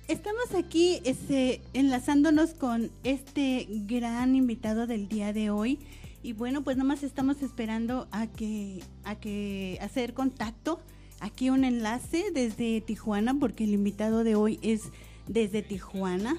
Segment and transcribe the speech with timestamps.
[0.07, 5.79] Estamos aquí este, enlazándonos con este gran invitado del día de hoy.
[6.21, 10.79] Y bueno, pues nada más estamos esperando a que, a que hacer contacto.
[11.21, 14.91] Aquí un enlace desde Tijuana, porque el invitado de hoy es
[15.27, 16.38] desde Tijuana.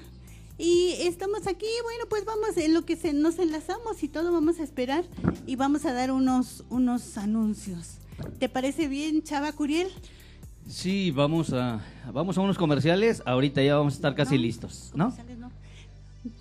[0.57, 4.59] Y estamos aquí, bueno, pues vamos en lo que se, nos enlazamos y todo vamos
[4.59, 5.05] a esperar
[5.45, 7.97] y vamos a dar unos, unos anuncios.
[8.39, 9.87] ¿Te parece bien, Chava Curiel?
[10.67, 11.79] Sí, vamos a,
[12.11, 13.21] vamos a unos comerciales.
[13.25, 15.05] Ahorita ya vamos a estar casi No, listos, ¿no?
[15.11, 15.51] comerciales no.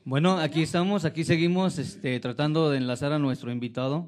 [0.05, 4.07] Bueno, aquí estamos, aquí seguimos este, tratando de enlazar a nuestro invitado.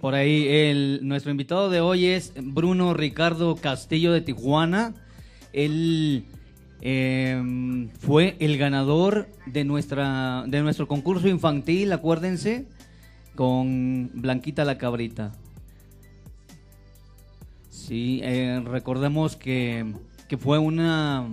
[0.00, 4.94] Por ahí, el, nuestro invitado de hoy es Bruno Ricardo Castillo de Tijuana.
[5.54, 6.24] Él
[6.82, 12.66] eh, fue el ganador de, nuestra, de nuestro concurso infantil, acuérdense,
[13.34, 15.32] con Blanquita la Cabrita.
[17.86, 19.94] Sí, eh, recordemos que,
[20.28, 21.26] que fue una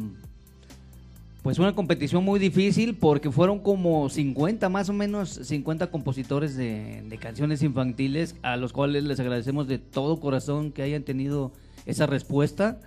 [1.46, 7.20] pues una competición muy difícil porque fueron como 50, más o menos 50 compositores de,
[7.22, 11.52] canciones infantiles a los cuales les agradecemos de todo corazón que hayan tenido
[11.86, 12.80] esa respuesta.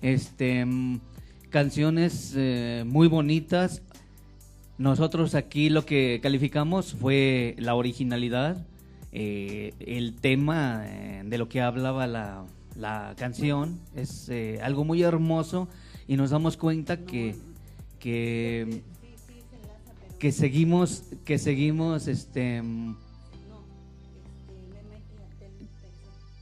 [0.00, 0.66] Este,
[1.50, 3.82] canciones eh, muy bonitas.
[4.78, 8.56] Nosotros aquí lo que calificamos fue la originalidad,
[9.12, 12.46] eh, el tema eh, de lo que hablaba la,
[12.76, 13.78] la canción.
[13.94, 15.68] Es eh, algo muy hermoso
[16.06, 17.34] y nos damos cuenta que
[17.98, 18.82] que
[20.18, 22.60] que seguimos, que seguimos, este,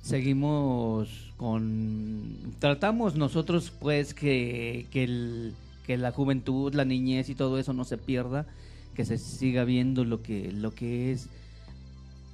[0.03, 5.55] seguimos con, tratamos nosotros pues que, que, el-
[5.87, 8.47] que la juventud, la niñez y todo eso no se pierda,
[8.95, 11.29] que se siga viendo lo que, lo que es,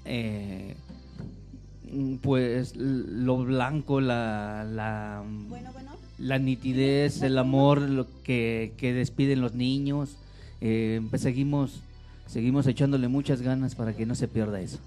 [0.04, 0.74] eh,
[2.22, 5.92] pues l- lo blanco, la, la, Bueno, bueno.
[6.18, 10.16] la nitidez, el amor lo que, que despiden los niños.
[10.60, 11.80] Eh, pues seguimos,
[12.26, 14.78] seguimos echándole muchas ganas para que no se pierda eso.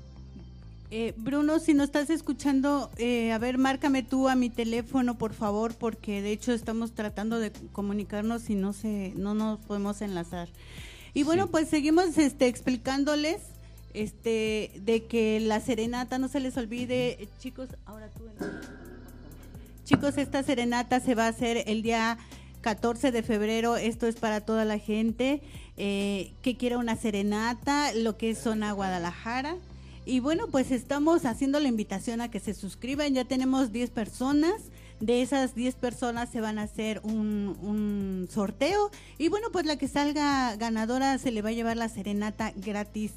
[0.92, 5.34] Eh, Bruno, si nos estás escuchando, eh, a ver, márcame tú a mi teléfono, por
[5.34, 10.48] favor, porque de hecho estamos tratando de comunicarnos y no se, no nos podemos enlazar.
[11.14, 11.50] Y bueno, Sí.
[11.52, 13.38] pues seguimos este, explicándoles
[13.96, 18.24] este, de que la serenata, no se les olvide, chicos, ahora tú.
[19.86, 22.18] Chicos, esta serenata se va a hacer el día
[22.62, 23.78] 14 de febrero.
[23.78, 25.42] Esto es para toda la gente
[25.78, 29.56] eh, que quiera una serenata, lo que es zona Guadalajara.
[30.04, 33.14] Y bueno, pues estamos haciendo la invitación a que se suscriban.
[33.14, 34.56] Ya tenemos 10 personas.
[35.00, 38.90] De esas 10 personas se van a hacer un sorteo.
[39.20, 43.12] Y bueno, pues la que salga ganadora se le va a llevar la serenata gratis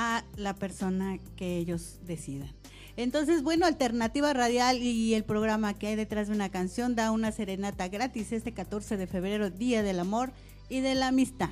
[0.00, 2.48] a la persona que ellos decidan.
[2.96, 7.32] Entonces, bueno, Alternativa Radial y el programa que hay detrás de una canción da una
[7.32, 10.30] serenata gratis este 14 de febrero, Día del Amor
[10.68, 11.50] y de la Amistad.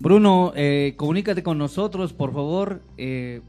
[0.00, 2.82] Bruno, eh, comunícate con nosotros, por favor.
[2.96, 3.42] eh,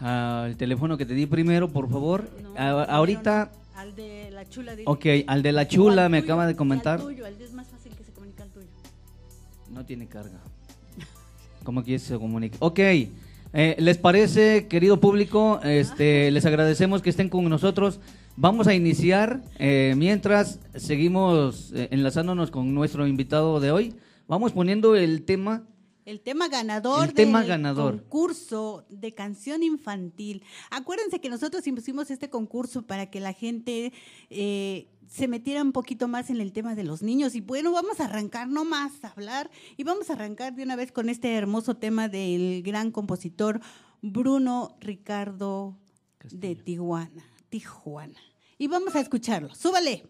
[0.00, 2.28] al teléfono que te di primero, por favor.
[2.42, 4.72] No, A- no, ahorita, no, Al de la chula.
[4.76, 4.84] dile.
[4.88, 7.00] ok, al de la chula al me tuyo, acaba de comentar.
[7.00, 8.66] Al tuyo, al de es más fácil que se comunique al tuyo.
[9.72, 10.38] No tiene carga.
[11.64, 12.56] ¿Cómo quieres que se comunique?
[12.60, 15.60] Ok, eh, ¿les parece, querido público?
[15.64, 18.00] Este, les agradecemos que estén con nosotros.
[18.36, 23.94] Vamos a iniciar, eh, mientras seguimos eh, enlazándonos con nuestro invitado de hoy.
[24.28, 25.64] Vamos poniendo el tema.
[26.04, 28.00] El tema ganador El tema del ganador.
[28.02, 30.42] concurso de canción infantil.
[30.70, 33.92] Acuérdense que nosotros impusimos este concurso para que la gente
[34.30, 37.34] eh, se metiera un poquito más en el tema de los niños.
[37.34, 40.76] Y bueno, vamos a arrancar no más a hablar y vamos a arrancar de una
[40.76, 43.60] vez con este hermoso tema del gran compositor
[44.02, 45.76] Bruno Ricardo
[46.24, 47.24] de Tijuana.
[47.48, 48.18] Tijuana.
[48.58, 49.54] Y vamos a escucharlo.
[49.54, 50.04] Súbale.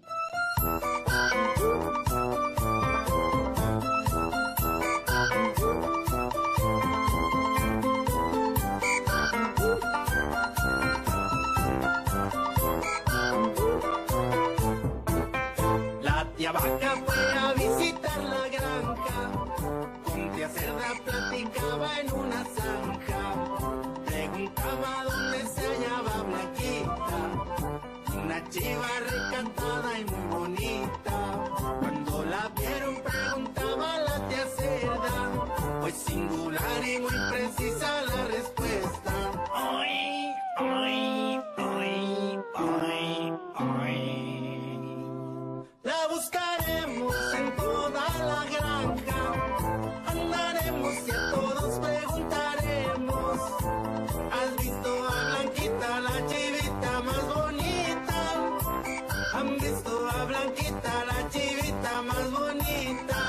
[60.38, 63.20] La chivita más bonita?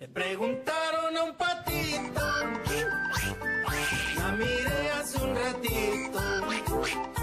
[0.00, 2.20] Le preguntaron a un patito.
[4.16, 7.13] La miré hace un ratito.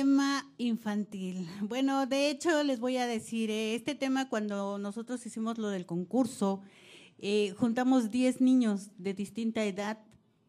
[0.00, 1.46] Tema infantil.
[1.60, 5.84] Bueno, de hecho les voy a decir, eh, este tema cuando nosotros hicimos lo del
[5.84, 6.62] concurso,
[7.18, 9.98] eh, juntamos 10 niños de distinta edad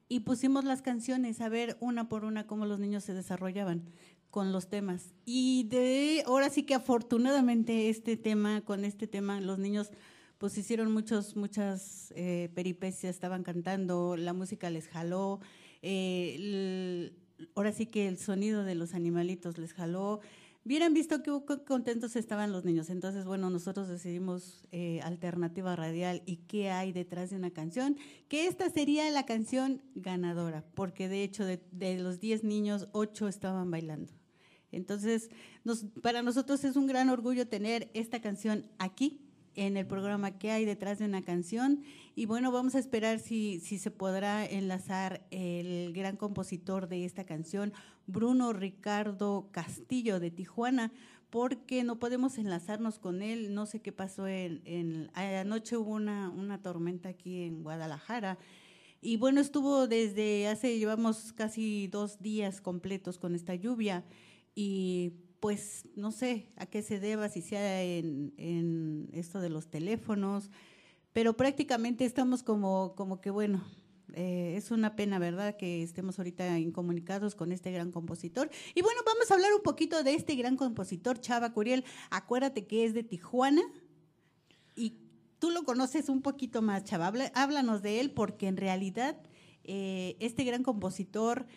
[0.08, 3.84] y pusimos las canciones a ver una por una cómo los niños se desarrollaban
[4.30, 5.16] con los temas.
[5.26, 9.92] Y de ahora sí que afortunadamente este tema, con este tema, los niños
[10.38, 15.42] pues hicieron muchos, muchas eh, peripecias, estaban cantando, la música les jaló,
[15.82, 17.12] eh,
[17.56, 20.22] ahora sí que el sonido de los animalitos les jaló.
[20.64, 21.32] Vieran visto qué
[21.66, 22.90] contentos estaban los niños.
[22.90, 28.48] Entonces, bueno, nosotros decidimos eh, alternativa radial y qué hay detrás de una canción, que
[28.48, 34.14] esta sería la canción ganadora, porque de hecho de, los 10 niños, 8 estaban bailando.
[34.72, 35.30] Entonces,
[36.02, 40.66] para nosotros es un gran orgullo tener esta canción aquí en el programa que hay
[40.66, 41.84] detrás de una canción.
[42.16, 47.26] Y bueno, vamos a esperar si, si se podrá enlazar el gran compositor de esta
[47.26, 47.74] canción,
[48.08, 50.92] Bruno Ricardo Castillo de Tijuana,
[51.30, 53.54] porque no podemos enlazarnos con él.
[53.54, 58.38] No sé qué pasó en, en- anoche hubo una, una tormenta aquí en Guadalajara.
[59.02, 64.04] Y bueno, estuvo desde hace, llevamos casi dos días completos con esta lluvia
[64.54, 69.70] y pues no sé a qué se deba, si sea en, en esto de los
[69.70, 70.52] teléfonos,
[71.12, 73.66] pero prácticamente estamos como, como que bueno,
[74.14, 78.50] eh, es una pena, ¿verdad?, que estemos ahorita incomunicados con este gran compositor.
[78.76, 81.86] Y bueno, vamos a hablar un poquito de este gran compositor, Chava Curiel.
[82.12, 83.64] Acuérdate que es de Tijuana
[84.76, 85.00] y
[85.40, 87.12] tú lo conoces un poquito más, Chava.
[87.34, 89.18] Háblanos de él porque en realidad
[89.64, 91.48] eh, este gran compositor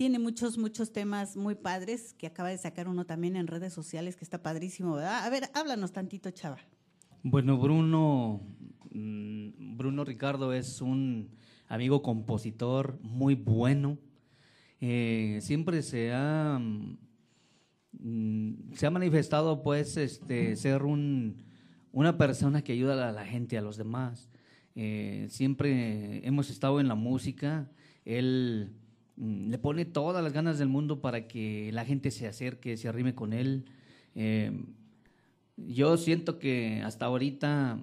[0.00, 4.16] tiene muchos, muchos temas muy padres que acaba de sacar uno también en redes sociales
[4.16, 5.26] que está padrísimo, ¿verdad?
[5.26, 6.56] A ver, háblanos tantito, Chava.
[7.22, 8.40] Bueno, Bruno,
[8.92, 11.28] mm, Bruno Ricardo es un
[11.68, 13.98] amigo compositor muy bueno.
[14.80, 16.58] Eh, siempre se ha,
[17.92, 21.44] mm, se ha manifestado, pues, este, ser un,
[21.92, 24.30] una persona que ayuda a la gente, a los demás.
[24.76, 27.70] Eh, siempre hemos estado en la música.
[28.06, 28.79] Él
[29.20, 33.14] le pone todas las ganas del mundo para que la gente se acerque, se arrime
[33.14, 33.66] con él.
[34.14, 34.50] Eh,
[35.56, 37.78] yo siento que hasta ahorita,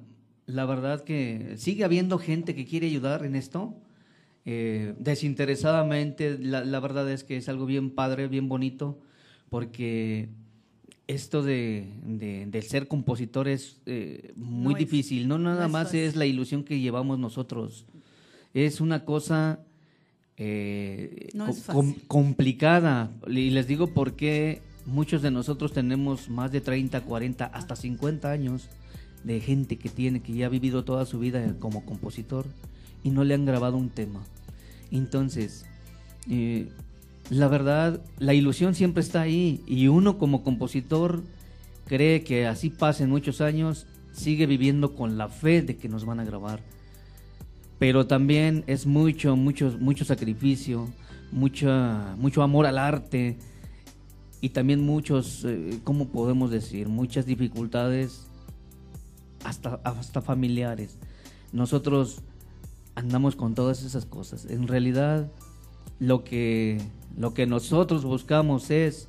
[0.48, 3.76] la verdad que sigue habiendo gente que quiere ayudar en esto,
[4.46, 6.38] eh, desinteresadamente.
[6.40, 9.00] La, la verdad es que es algo bien padre, bien bonito,
[9.50, 10.30] porque
[11.06, 15.28] esto de, de- de ser compositor es eh, muy No es- difícil.
[15.28, 17.86] No nada no más es la ilusión que llevamos nosotros.
[18.54, 19.60] Es una cosa
[20.38, 22.08] eh, No co- es com- fácil.
[22.08, 23.12] complicada.
[23.28, 28.32] Y les digo por qué muchos de nosotros tenemos más de 30, 40, hasta 50
[28.32, 28.70] años
[29.24, 32.46] de gente que tiene, que ya ha vivido toda su vida como compositor
[33.04, 34.22] y no le han grabado un tema.
[34.92, 35.66] Entonces,
[36.30, 36.70] eh,
[37.30, 41.24] la verdad, la ilusión siempre está ahí y uno como compositor
[41.86, 46.20] cree que así pasen muchos años, sigue viviendo con la fe de que nos van
[46.20, 46.62] a grabar.
[47.80, 50.88] Pero también es mucho, mucho, mucho sacrificio,
[51.32, 53.38] mucha, mucho amor al arte
[54.42, 56.88] y también muchos, eh, ¿cómo podemos decir?
[56.88, 58.28] Muchas dificultades
[59.44, 60.98] hasta, hasta familiares.
[61.52, 62.22] Nosotros
[62.96, 64.46] andamos con todas esas cosas.
[64.46, 65.32] En realidad,
[66.00, 66.82] lo que,
[67.16, 69.08] lo que nosotros buscamos es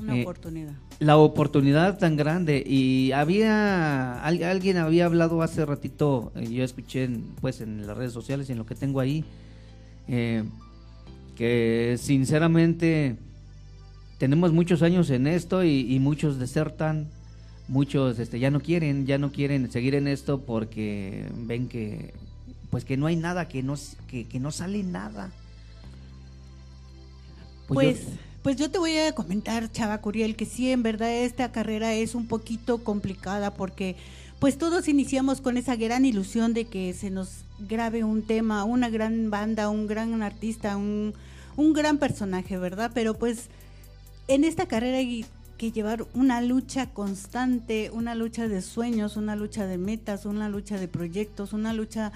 [0.00, 0.72] Una Eh, oportunidad.
[0.98, 7.04] la oportunidad tan grande y había al- alguien había hablado hace ratito eh, yo escuché
[7.04, 9.24] en, pues en las redes sociales y en lo que tengo ahí
[10.08, 10.44] eh,
[11.36, 13.16] que sinceramente
[14.18, 17.08] tenemos muchos años en esto y, y muchos desertan
[17.68, 22.12] muchos este ya no quieren ya no quieren seguir en esto porque ven que
[22.70, 23.74] pues que no hay nada que no
[24.08, 25.30] que, que no sale nada
[27.68, 28.10] Pues, yo-
[28.42, 32.14] pues yo te voy a comentar, Chava Curiel, que sí, en verdad esta carrera es
[32.14, 33.96] un poquito complicada porque
[34.38, 38.88] pues todos iniciamos con esa gran ilusión de que se nos grabe un tema, una
[38.88, 41.12] gran banda, un gran artista, un,
[41.56, 42.90] un gran personaje, ¿verdad?
[42.94, 43.48] Pero pues
[44.28, 45.26] en esta carrera hay
[45.58, 50.78] que llevar una lucha constante, una lucha de sueños, una lucha de metas, una lucha
[50.78, 52.12] de proyectos, una lucha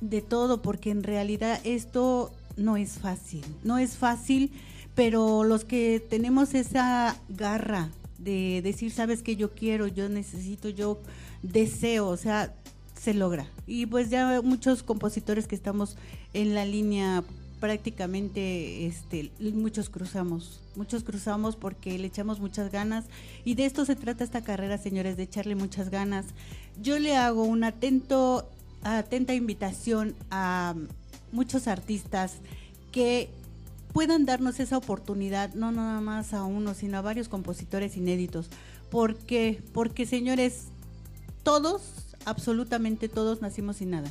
[0.00, 4.50] de todo, porque en realidad esto no es fácil, no es fácil,
[4.94, 11.00] pero los que tenemos esa garra de decir, sabes que yo quiero, yo necesito, yo
[11.42, 12.54] deseo, o sea,
[13.00, 13.46] se logra.
[13.66, 15.96] Y pues ya muchos compositores que estamos
[16.34, 17.24] en la línea
[17.58, 23.04] prácticamente este muchos cruzamos, muchos cruzamos porque le echamos muchas ganas
[23.44, 26.26] y de esto se trata esta carrera, señores, de echarle muchas ganas.
[26.80, 28.48] Yo le hago un atento
[28.82, 30.74] atenta invitación a
[31.30, 32.38] muchos artistas
[32.90, 33.30] que
[33.92, 38.48] puedan darnos esa oportunidad, no nada más a uno, sino a varios compositores inéditos.
[38.90, 39.62] ¿Por qué?
[39.72, 40.64] Porque, señores,
[41.42, 41.82] todos,
[42.24, 44.10] absolutamente todos, nacimos sin nada.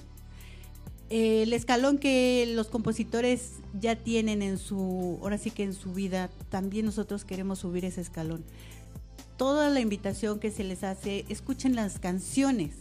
[1.10, 6.30] El escalón que los compositores ya tienen en su, ahora sí que en su vida,
[6.50, 8.44] también nosotros queremos subir ese escalón.
[9.36, 12.76] Toda la invitación que se les hace, escuchen las canciones,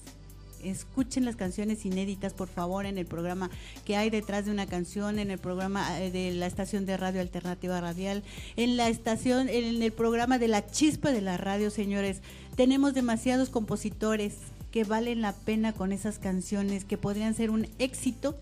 [0.64, 3.50] escuchen las canciones inéditas, por favor, en el programa
[3.84, 7.20] que hay detrás de una canción, en el programa eh, de la estación de radio
[7.20, 8.22] alternativa radial,
[8.56, 12.22] en la estación, en el programa de la chispa de la radio, señores.
[12.56, 14.34] Tenemos demasiados compositores
[14.70, 18.38] que valen la pena con esas canciones, que podrían ser un éxito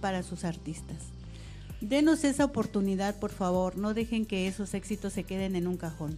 [0.00, 0.96] para sus artistas.
[1.80, 3.76] Denos esa oportunidad, por favor.
[3.76, 6.16] No dejen que esos éxitos se queden en un cajón.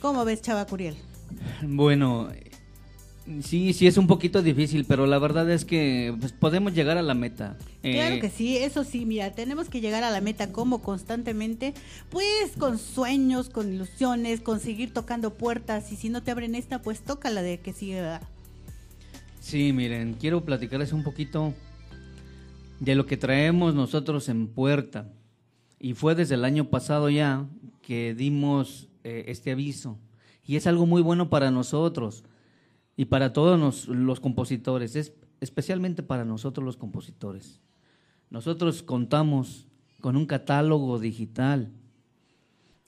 [0.00, 0.96] ¿Cómo ves, Chava Curiel?
[1.62, 2.30] Bueno,
[3.42, 7.02] sí, sí es un poquito difícil, pero la verdad es que pues, podemos llegar a
[7.02, 7.56] la meta.
[7.82, 11.74] Claro Eh, que sí, eso sí, mira, tenemos que llegar a la meta como constantemente,
[12.10, 16.82] pues con sueños, con ilusiones, con seguir tocando puertas y si no te abren esta,
[16.82, 18.00] pues toca la de que sigue.
[18.00, 18.22] ¿verdad?
[19.40, 21.52] Sí, miren, quiero platicarles un poquito
[22.80, 25.08] de lo que traemos nosotros en puerta.
[25.78, 27.46] Y fue desde el año pasado ya
[27.82, 29.98] que dimos eh, este aviso.
[30.46, 32.24] Y es algo muy bueno para nosotros
[32.96, 37.60] y para todos los compositores, es especialmente para nosotros los compositores.
[38.30, 39.66] Nosotros contamos
[40.00, 41.72] con un catálogo digital.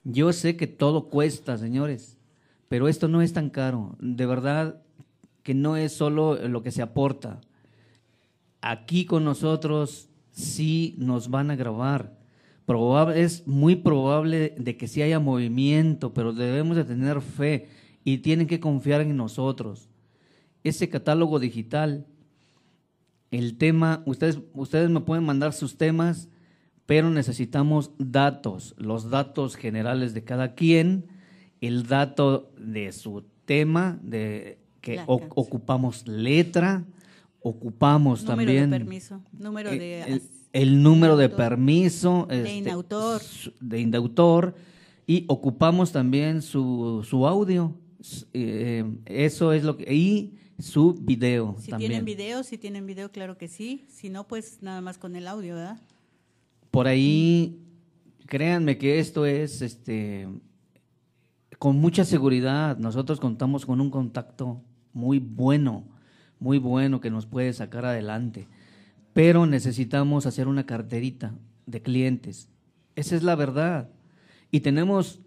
[0.03, 2.17] Yo sé que todo cuesta, señores,
[2.67, 3.95] pero esto no es tan caro.
[3.99, 4.81] De verdad
[5.43, 7.41] que no es solo lo que se aporta.
[8.61, 12.17] Aquí con nosotros sí nos van a grabar.
[12.65, 17.67] Probable, es muy probable de que sí haya movimiento, pero debemos de tener fe
[18.03, 19.89] y tienen que confiar en nosotros.
[20.65, 22.05] Ese catálogo digital,
[23.31, 26.27] el tema, ustedes, ustedes me pueden mandar sus temas,
[26.85, 31.05] pero necesitamos datos, los datos generales de cada quien,
[31.61, 36.83] el dato de su tema, de que o- ocupamos letra,
[37.41, 40.01] ocupamos Número también de permiso, número eh, de...
[40.03, 40.21] el,
[40.53, 43.21] el número de permiso De este, indautor.
[43.59, 44.55] de indautor
[45.05, 47.75] y ocupamos también su, su audio.
[47.99, 51.91] S- eh, eso es lo que y su video Si también.
[51.91, 53.85] tienen video, si tienen video, claro que sí.
[53.89, 55.79] Si no, pues nada más con el audio, ¿verdad?
[56.71, 57.61] por ahí
[58.25, 60.27] créanme que esto es este
[61.57, 62.77] con mucha seguridad.
[62.77, 65.85] Nosotros contamos con un contacto muy bueno
[66.39, 68.47] muy bueno que nos puede sacar adelante.
[69.13, 71.33] Pero necesitamos hacer una carterita
[71.65, 72.49] de clientes.
[72.95, 73.89] Esa es la verdad.
[74.51, 75.21] Y tenemos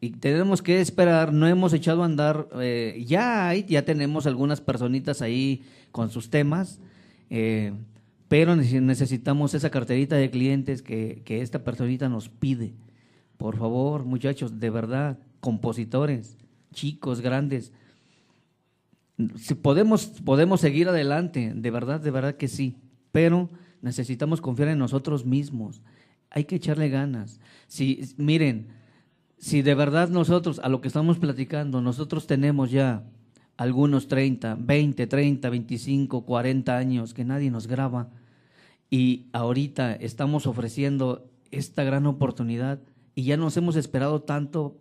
[0.00, 4.60] y tenemos que esperar no hemos echado a andar eh, ya hay ya tenemos algunas
[4.60, 6.80] personitas ahí con sus temas
[7.30, 7.72] eh,
[8.28, 12.74] pero nece- necesitamos esa carterita de clientes que, que esta personita nos pide.
[13.38, 16.36] Por favor, muchachos, de verdad, compositores,
[16.74, 17.72] chicos, grandes,
[19.36, 22.76] si podemos, podemos seguir adelante, de verdad, de verdad que sí,
[23.12, 23.48] pero
[23.82, 25.80] necesitamos confiar en nosotros mismos.
[26.30, 27.40] Hay que echarle ganas.
[27.66, 28.68] Si, miren,
[29.38, 33.04] si de verdad nosotros, a lo que estamos platicando, nosotros tenemos ya
[33.56, 38.10] algunos 30, 20, 30, 25, 40 años que nadie nos graba
[38.90, 42.80] y ahorita estamos ofreciendo esta gran oportunidad
[43.14, 44.76] y ya nos hemos esperado tanto,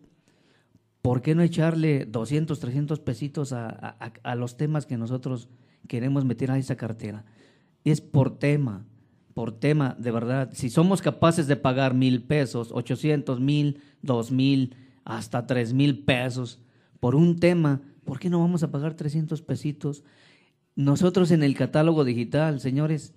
[1.01, 3.67] ¿por qué no echarle 200, 300 pesitos a,
[4.23, 5.49] a- los temas que nosotros
[5.87, 7.25] queremos meter a esa cartera?
[7.83, 8.85] Es por tema,
[9.37, 10.49] por tema, de verdad.
[10.53, 16.59] Si somos capaces de pagar mil pesos, 800, mil, dos mil, hasta tres mil pesos
[16.99, 20.03] por un tema, ¿por qué no vamos a pagar 300 pesitos?
[20.75, 23.13] Nosotros en el catálogo digital, señores,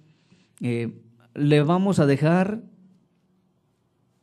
[0.61, 0.93] eh,
[1.33, 2.65] le vamos a dejar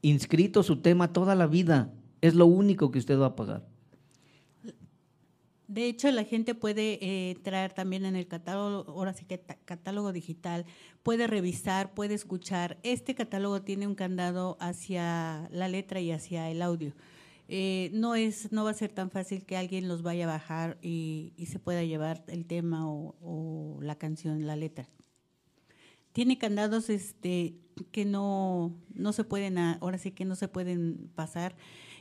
[0.04, 1.96] inscrito su tema toda la vida.
[2.22, 3.66] Es lo único que usted va a pagar.
[5.68, 10.14] De hecho, la gente puede eh, entrar también en el catálogo, ahora sí que catálogo
[10.14, 10.66] digital,
[11.04, 12.78] puede revisar, puede escuchar.
[12.84, 16.94] Este catálogo tiene un candado hacia la letra y hacia el audio.
[17.50, 20.78] Eh, no es, no va a ser tan fácil que alguien los vaya a bajar
[20.82, 24.88] y, y se pueda llevar el tema o, o la canción, la letra.
[26.14, 27.56] Tiene candados este
[27.92, 31.56] que no, no se pueden, ahora sí que no se pueden pasar.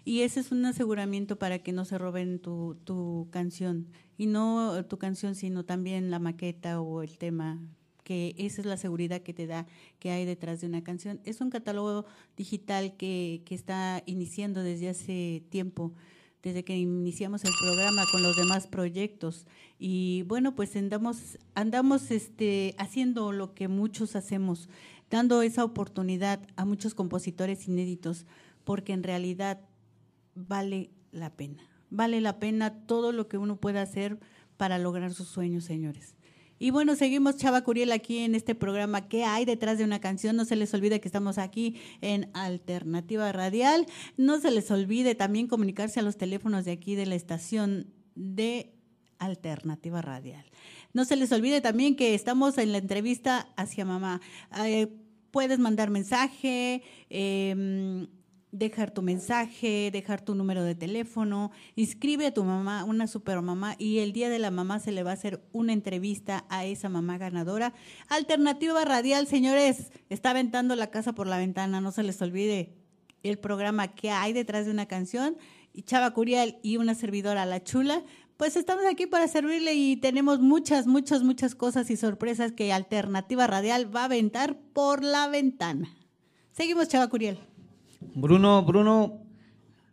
[0.07, 3.89] Y ese es un aseguramiento para que no se roben tu, tu canción.
[4.17, 7.61] Y no tu canción, sino también la maqueta o el tema,
[8.05, 9.67] que esa es la seguridad que te da
[9.99, 11.21] que hay detrás de una canción.
[11.25, 15.93] Es un catálogo digital que, que está iniciando desde hace tiempo
[16.43, 19.47] desde que iniciamos el programa con los demás proyectos
[19.81, 24.69] y bueno pues andamos andamos este haciendo lo que muchos hacemos
[25.11, 28.27] dando esa oportunidad a muchos compositores inéditos,
[28.65, 29.61] porque en realidad
[30.37, 31.69] vale la pena.
[31.91, 34.21] Vale la pena todo lo que uno pueda hacer
[34.57, 36.15] para lograr sus sueños, señores.
[36.59, 39.09] Y bueno, seguimos Chava Curiel aquí en este programa.
[39.09, 40.37] ¿Qué hay detrás de una canción?
[40.37, 43.87] No se les olvide que estamos aquí en Alternativa Radial.
[44.17, 48.73] No se les olvide también comunicarse a los teléfonos de aquí de la estación de
[49.19, 50.47] Alternativa Radial.
[50.95, 54.23] No se les olvide también que estamos en la entrevista hacia mamá.
[54.65, 54.89] Eh,
[55.31, 58.07] puedes mandar mensaje, eh,
[58.53, 63.75] dejar tu mensaje, dejar tu número de teléfono, inscribe a tu mamá, una super mamá,
[63.79, 66.89] y el día de la mamá se le va a hacer una entrevista a esa
[66.89, 67.75] mamá ganadora.
[68.09, 72.75] Alternativa Radial, señores, está aventando la casa por la ventana, no se les olvide
[73.23, 75.37] el programa que hay detrás de una canción,
[75.73, 78.03] y Chava Curial y una servidora, La Chula,
[78.37, 83.47] pues estamos aquí para servirle y tenemos muchas, muchas, muchas cosas y sorpresas que Alternativa
[83.47, 85.89] Radial va a aventar por la ventana.
[86.53, 87.39] Seguimos, Chava Curiel.
[88.01, 89.21] Bruno, Bruno,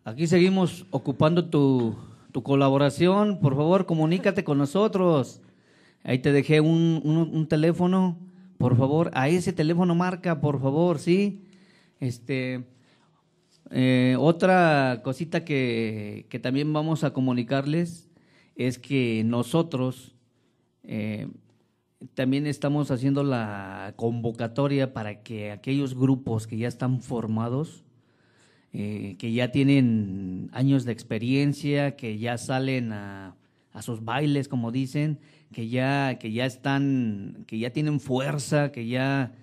[0.04, 1.96] aquí seguimos ocupando tu,
[2.32, 3.40] tu colaboración.
[3.40, 5.42] Por favor, comunícate con nosotros.
[6.04, 8.18] Ahí te dejé un, un- teléfono.
[8.58, 11.42] Por favor, a ese teléfono marca, por favor, ¿sí?
[12.00, 12.66] Este,
[13.72, 18.10] eh, otra cosita que, que también vamos a comunicarles
[18.56, 20.16] es que nosotros
[20.84, 21.28] eh,
[22.14, 27.84] también estamos haciendo la convocatoria para que aquellos grupos que ya están formados,
[28.74, 33.36] eh, que ya tienen años de experiencia, que ya salen a,
[33.72, 35.20] a sus bailes, como dicen,
[35.52, 39.34] que ya, que ya están, que ya tienen fuerza, que ya,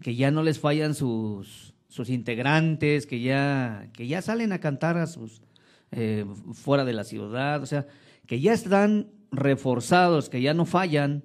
[0.00, 4.96] que ya no les fallan sus, sus integrantes, que ya, que ya salen a cantar
[4.96, 5.42] a sus
[5.90, 7.86] eh, fuera de la ciudad, o sea,
[8.26, 11.22] que ya están reforzados, que ya no fallan.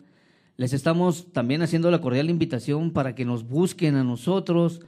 [0.55, 4.81] Les estamos también haciendo la cordial invitación para que nos busquen a nosotros,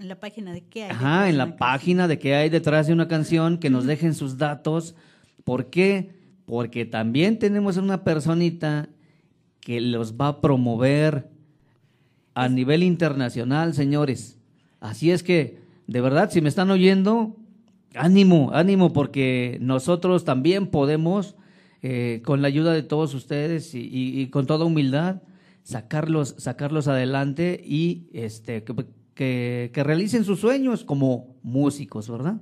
[0.00, 0.90] En la página de qué hay.
[0.90, 4.38] Ajá, en la página de qué hay detrás de una canción, que nos dejen sus
[4.38, 4.94] datos.
[5.44, 6.10] ¿Por qué?
[6.46, 8.88] Porque también tenemos una personita
[9.60, 11.28] que los va a promover
[12.34, 14.38] a nivel internacional, señores.
[14.80, 17.36] Así es que, de verdad, si me están oyendo,
[17.94, 21.36] ánimo, ánimo, porque nosotros también podemos,
[21.82, 25.22] eh, con la ayuda de todos ustedes y, y- y con toda humildad,
[25.62, 28.74] sacarlos, sacarlos adelante y este, que,
[29.24, 32.40] que- realicen sus sueños como músicos, ¿verdad?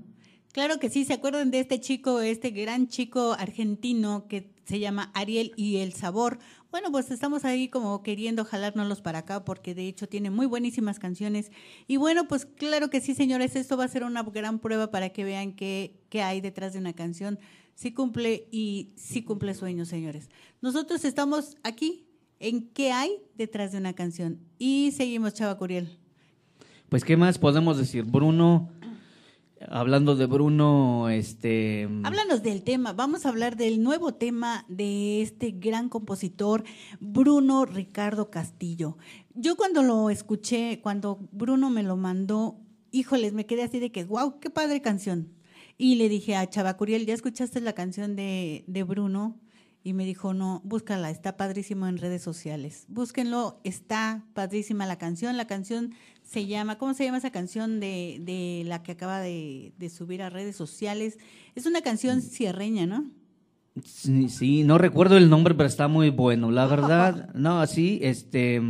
[0.53, 5.11] Claro que sí, ¿se acuerdan de este chico, este gran chico argentino que se llama
[5.14, 6.38] Ariel y el Sabor?
[6.71, 10.99] Bueno, pues estamos ahí como queriendo jalárnoslos para acá porque de hecho tiene muy buenísimas
[10.99, 11.51] canciones.
[11.87, 15.09] Y bueno, pues claro que sí, señores, esto va a ser una gran prueba para
[15.11, 17.38] que vean qué, qué hay detrás de una canción.
[17.75, 20.29] Sí cumple y sí cumple sueños, señores.
[20.61, 22.07] Nosotros estamos aquí
[22.41, 24.38] en qué hay detrás de una canción.
[24.59, 25.99] Y seguimos, Chava Curiel.
[26.88, 28.05] Pues, ¿qué más podemos decir?
[28.05, 28.70] Bruno,
[29.68, 31.87] hablando de Bruno, este...
[32.03, 32.94] Háblanos del tema.
[32.94, 36.64] Vamos a hablar del nuevo tema de este gran compositor,
[36.98, 38.96] Bruno Ricardo Castillo.
[39.35, 42.59] Yo cuando lo escuché, cuando Bruno me lo mandó,
[42.90, 45.29] híjoles, me quedé así de que, wow, qué padre canción.
[45.77, 49.38] Y le dije a Chava Curiel, ¿ya escuchaste la canción de, de Bruno?
[49.85, 52.85] Y me dijo, no, búscala, está padrísimo en redes sociales.
[52.88, 55.37] Búsquenlo, está padrísima la canción.
[55.37, 55.94] La canción
[56.29, 60.21] se llama, ¿cómo se llama esa canción de, de la que acaba de, de subir
[60.21, 61.17] a redes sociales?
[61.55, 63.11] Es una canción cierreña, ¿no?
[63.83, 66.51] Sí, sí, no recuerdo el nombre, pero está muy bueno.
[66.51, 68.61] La verdad, no, sí, este,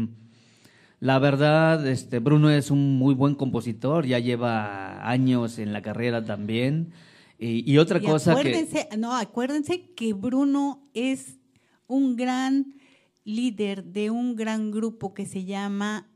[1.00, 6.24] la verdad, este, Bruno es un muy buen compositor, ya lleva años en la carrera
[6.24, 6.92] también.
[7.40, 11.40] Y, y otra Y cosa que, acuérdense, no, acuérdense que Bruno es
[11.88, 12.76] un gran
[13.24, 16.07] líder de un gran grupo que se llama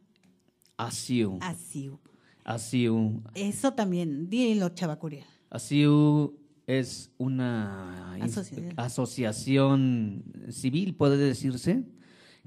[0.76, 1.98] Asiu, ASIU.
[2.44, 5.24] Asiu, Eso también, dilo, Chavacuriel.
[5.50, 6.35] Asiu
[6.66, 8.72] es una Asociación.
[8.76, 11.85] asociación civil, puede decirse,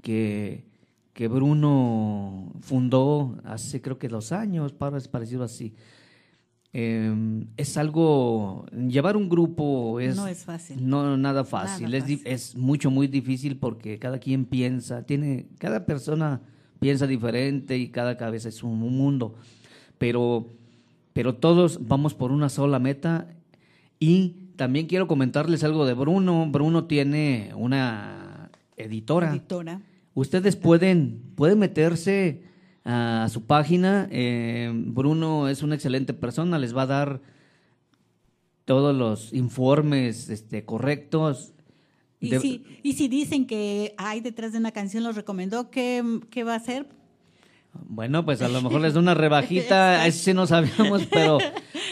[0.02, 0.66] que,
[1.12, 5.74] que Bruno fundó hace creo que dos años, parecido así.
[6.78, 10.86] Eh, es algo, llevar un grupo es, No es fácil.
[10.86, 11.86] No, nada fácil.
[11.86, 12.20] Nada es, fácil.
[12.24, 16.42] es mucho, muy difícil porque cada quien piensa, tiene, cada persona
[16.80, 19.34] piensa diferente y cada cabeza es un mundo.
[19.98, 20.48] Pero,
[21.12, 23.28] pero todos vamos por una sola meta
[23.98, 26.46] y también quiero comentarles algo de Bruno.
[26.50, 29.30] Bruno tiene una editora.
[29.30, 29.80] Editora.
[30.14, 32.42] Ustedes pueden, pueden meterse
[32.84, 34.08] a su página.
[34.10, 37.20] eh, Bruno es una excelente persona, les va a dar
[38.64, 41.52] todos los informes este, correctos.
[42.20, 46.02] Y, De- si, y si dicen que hay detrás de una canción, los recomendó, ¿qué,
[46.30, 46.86] qué va a hacer?
[47.88, 51.38] Bueno, pues a lo mejor les da una rebajita, a eso sí no sabíamos, pero,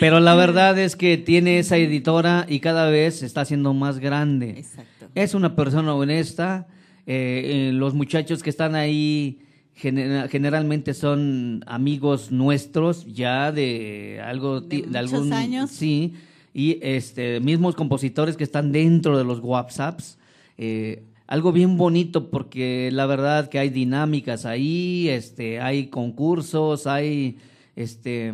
[0.01, 3.99] pero la verdad es que tiene esa editora y cada vez se está haciendo más
[3.99, 4.51] grande.
[4.59, 5.09] Exacto.
[5.15, 6.67] Es una persona honesta,
[7.07, 9.41] eh, eh, los muchachos que están ahí
[9.75, 15.71] genera- generalmente son amigos nuestros ya de algo De de, muchos algún años.
[15.71, 16.15] sí
[16.55, 20.19] y este mismos compositores que están dentro de los WhatsApps
[20.57, 27.37] eh, algo bien bonito porque la verdad que hay dinámicas ahí este hay concursos hay
[27.77, 28.33] este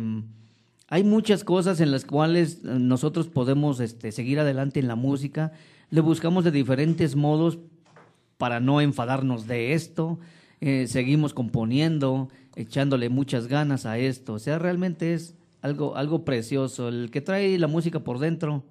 [0.87, 5.51] hay muchas cosas en las cuales nosotros podemos este, seguir adelante en la música
[5.89, 7.59] le buscamos de diferentes modos
[8.41, 10.17] para no enfadarnos de esto.
[10.61, 14.33] Eh, seguimos componiendo, echándole muchas ganas a esto.
[14.33, 16.87] O sea, realmente es algo, algo precioso.
[16.89, 18.63] El que trae la música por dentro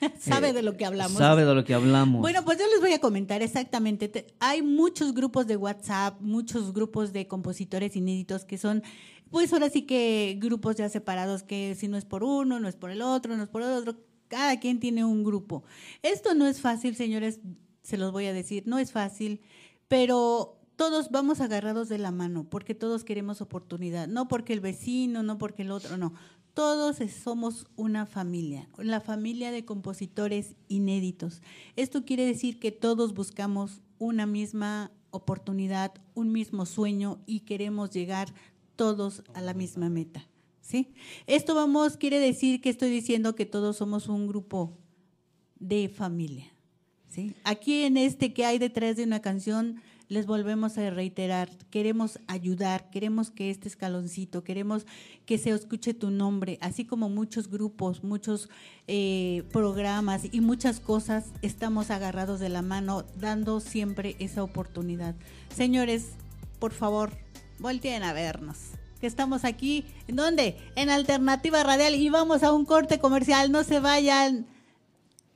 [0.18, 1.16] Sabe eh, de lo que hablamos.
[1.18, 2.20] sabe de lo que hablamos.
[2.20, 4.08] Bueno, pues yo les voy a comentar exactamente.
[4.08, 8.82] Te- hay muchos grupos de WhatsApp, muchos grupos de compositores inéditos que son,
[9.30, 12.76] pues ahora sí que grupos ya separados, que si no es por uno, no es
[12.76, 13.96] por el otro, no es por el otro.
[14.28, 15.64] Cada quien tiene un grupo.
[16.02, 17.40] Esto no es fácil, señores,
[17.82, 19.40] se los voy a decir, no es fácil,
[19.88, 25.22] pero todos vamos agarrados de la mano, porque todos queremos oportunidad, no porque el vecino,
[25.22, 26.14] no porque el otro, no.
[26.52, 31.42] Todos somos una familia, la familia de compositores inéditos.
[31.74, 38.32] Esto quiere decir que todos buscamos una misma oportunidad, un mismo sueño y queremos llegar
[38.76, 40.28] todos a la misma meta.
[40.60, 40.94] ¿Sí?
[41.26, 44.78] Esto vamos, quiere decir que estoy diciendo que todos somos un grupo
[45.58, 46.46] de familia.
[47.08, 47.34] ¿sí?
[47.44, 52.90] Aquí en este que hay detrás de una canción, les volvemos a reiterar, queremos ayudar,
[52.90, 54.86] queremos que este escaloncito, queremos
[55.26, 58.48] que se escuche tu nombre, así como muchos grupos, muchos
[58.86, 65.14] eh, programas y muchas cosas, estamos agarrados de la mano, dando siempre esa oportunidad.
[65.54, 66.10] Señores,
[66.58, 67.12] por favor,
[67.58, 68.58] volteen a vernos.
[69.00, 70.56] Que estamos aquí, ¿en dónde?
[70.76, 74.46] En Alternativa Radial y vamos a un corte comercial, no se vayan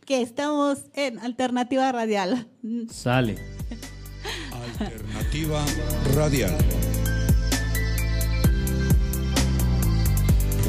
[0.09, 2.49] que estamos en Alternativa Radial.
[2.91, 3.37] Sale.
[4.81, 5.65] Alternativa
[6.15, 6.57] Radial.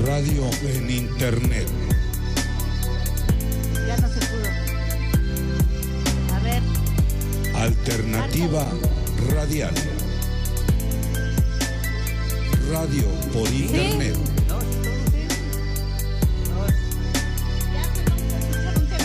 [0.04, 1.67] Radio en Internet.
[3.88, 4.50] Ya no se pudo.
[6.34, 6.63] A ver,
[7.56, 8.65] Alternativa
[9.32, 9.76] Radial.
[12.72, 14.17] Radio por Internet.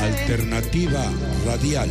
[0.01, 1.13] Alternativa
[1.45, 1.91] Radial.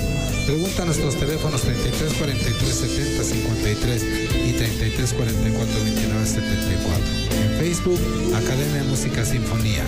[0.49, 4.03] Pregunta a nuestros teléfonos 33 43 70 53
[4.47, 7.05] y 33 44 29 74.
[7.37, 7.99] En Facebook,
[8.33, 9.85] Academia Música Sinfonía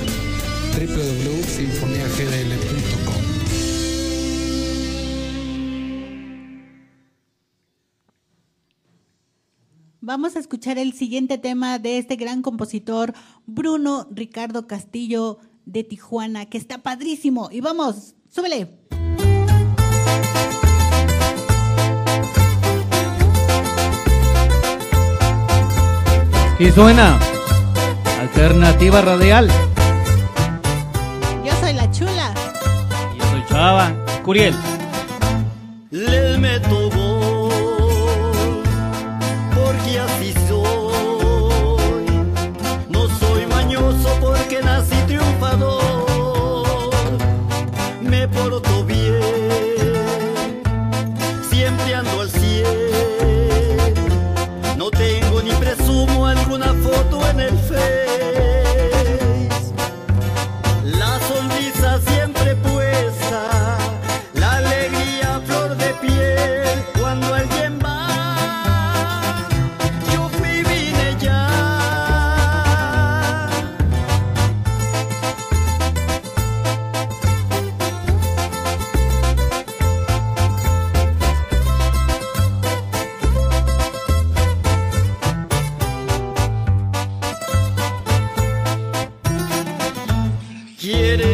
[0.78, 3.24] www.sinfoniagdl.com
[10.02, 13.16] vamos a escuchar el siguiente tema de este gran compositor,
[13.48, 17.50] Bruno Ricardo Castillo de Tijuana, que está padrísimo.
[17.52, 18.78] Y vamos, súbele.
[26.62, 27.18] ¿Y suena?
[28.20, 29.50] Alternativa Radial.
[31.44, 32.32] Yo soy la chula.
[33.16, 33.92] Y Yo soy Chava.
[34.24, 34.54] Curiel.
[35.90, 36.81] Les meto
[90.82, 91.31] Get it.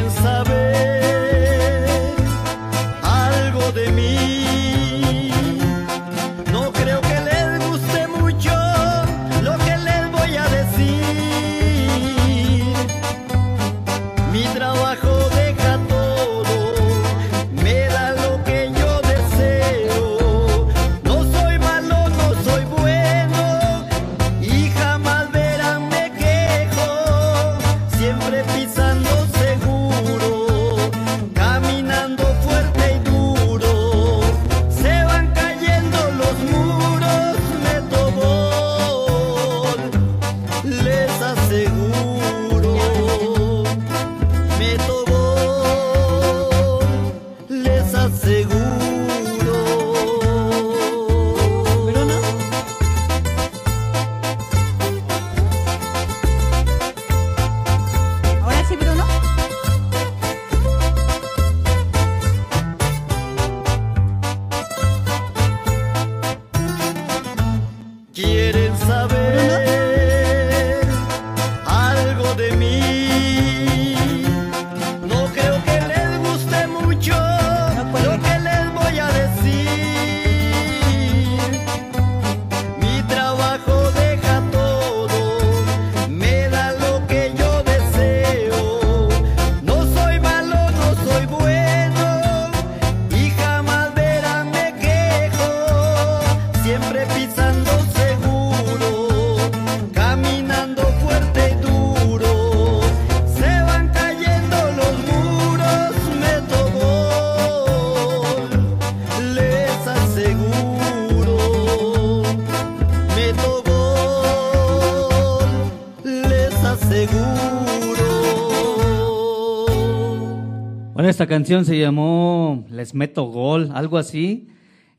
[121.37, 124.49] Canción se llamó Les Meto Gol, algo así.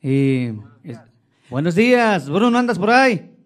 [0.01, 0.51] Y,
[0.85, 1.01] es-
[1.51, 3.37] buenos días, Bruno, ¿andas por ahí?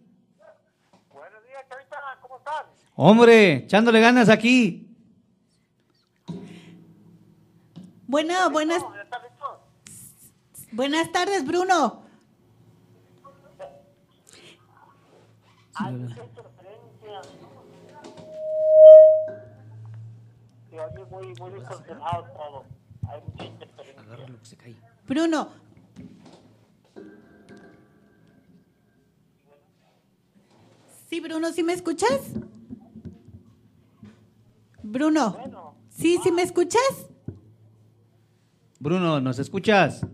[1.11, 2.67] Buenos días, Chavita, ¿cómo están?
[2.95, 4.95] Hombre, echándole ganas aquí.
[8.07, 8.83] Bueno, buenas,
[10.73, 12.03] buenas tardes, Bruno.
[21.11, 22.25] Muy, muy distorsionado
[23.13, 23.23] todo.
[23.23, 24.95] Hay mucha interferencia.
[25.07, 25.49] Bruno.
[31.09, 32.21] Sí, Bruno, ¿sí me escuchas?
[34.83, 35.75] Bruno.
[35.91, 36.81] Sí, ¿sí me escuchas?
[38.81, 40.07] Bruno, ¿nos escuchas?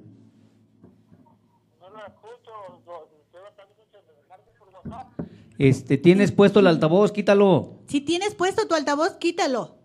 [5.58, 7.78] Este, tienes puesto el altavoz, quítalo.
[7.88, 9.76] Si tienes puesto tu altavoz, quítalo.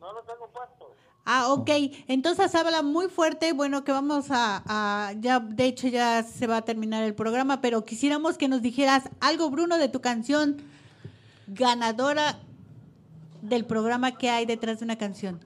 [0.00, 0.94] No lo tengo puesto.
[1.30, 1.68] Ah, ok.
[2.08, 3.52] Entonces habla muy fuerte.
[3.52, 7.60] Bueno, que vamos a, a- ya, de hecho ya se va a terminar el programa,
[7.60, 10.56] pero quisiéramos que nos dijeras algo, Bruno, de tu canción
[11.46, 12.38] ganadora
[13.42, 15.38] del programa que hay detrás de una canción.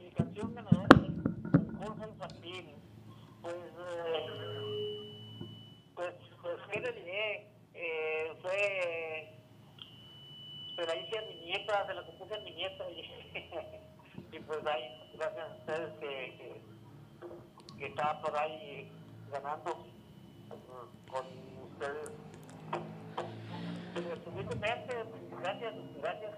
[0.00, 2.64] Mi canción ganadora del concurso infantil.
[3.42, 4.26] Pues, eh,
[5.94, 7.46] pues, pues, ¿qué le diré?
[7.74, 9.30] Eh, fue.
[10.76, 12.84] Pero ahí sí a mi nieta, se la compuse a mi nieta.
[12.90, 14.82] Y, y pues ahí,
[15.16, 16.60] gracias a ustedes que,
[17.94, 18.88] estaba por ahí
[19.30, 19.70] ganando
[20.50, 20.54] eh,
[21.08, 21.26] con
[21.70, 22.10] ustedes.
[25.40, 26.32] Gracias, gracias.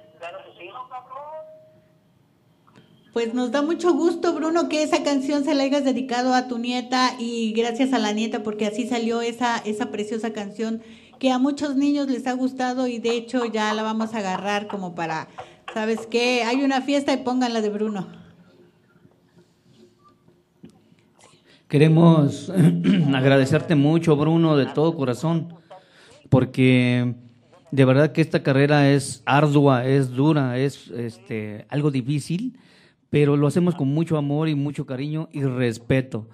[3.14, 6.58] Pues nos da mucho gusto, Bruno, que esa canción se la hayas dedicado a tu
[6.58, 10.82] nieta y gracias a la nieta porque así salió esa, esa preciosa canción
[11.18, 14.66] que a muchos niños les ha gustado y de hecho ya la vamos a agarrar
[14.66, 15.28] como para,
[15.72, 16.44] ¿sabes qué?
[16.44, 18.25] Hay una fiesta y pónganla de Bruno.
[21.76, 22.50] Queremos
[23.14, 25.52] agradecerte mucho, Bruno, de todo corazón,
[26.30, 27.16] porque
[27.70, 32.58] de verdad que esta carrera es ardua, es dura, es este, algo difícil,
[33.10, 36.30] pero lo hacemos con mucho amor y mucho cariño y respeto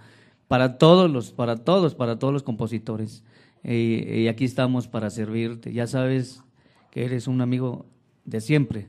[0.47, 3.25] para todos los, para todos, para todos los compositores.
[3.65, 5.73] Y, y aquí estamos para servirte.
[5.73, 6.41] Ya sabes
[6.93, 7.85] que eres un amigo
[8.25, 8.87] de siempre.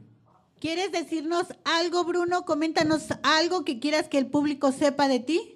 [0.59, 2.45] ¿Quieres decirnos algo, Bruno?
[2.45, 5.52] Coméntanos algo que quieras que el público sepa de ti.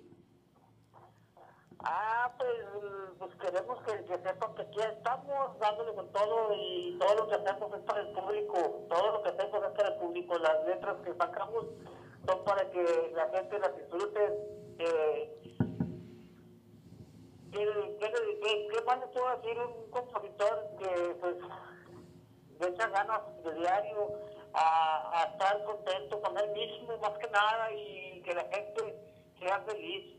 [1.89, 2.49] Ah, pues,
[3.17, 7.35] pues queremos que, que sepan que aquí estamos dándole con todo y todo lo que
[7.35, 10.97] hacemos es para el público, todo lo que hacemos es para el público, las letras
[11.05, 11.65] que sacamos
[12.25, 14.19] son para que la gente las disfrute.
[14.79, 15.39] Eh,
[17.53, 19.57] ¿qué, qué, qué, qué más les puedo decir?
[19.57, 21.35] Un compositor que pues
[22.59, 24.11] le echa ganas de diario
[24.53, 30.16] a estar contento con él mismo más que nada y que la gente sea feliz.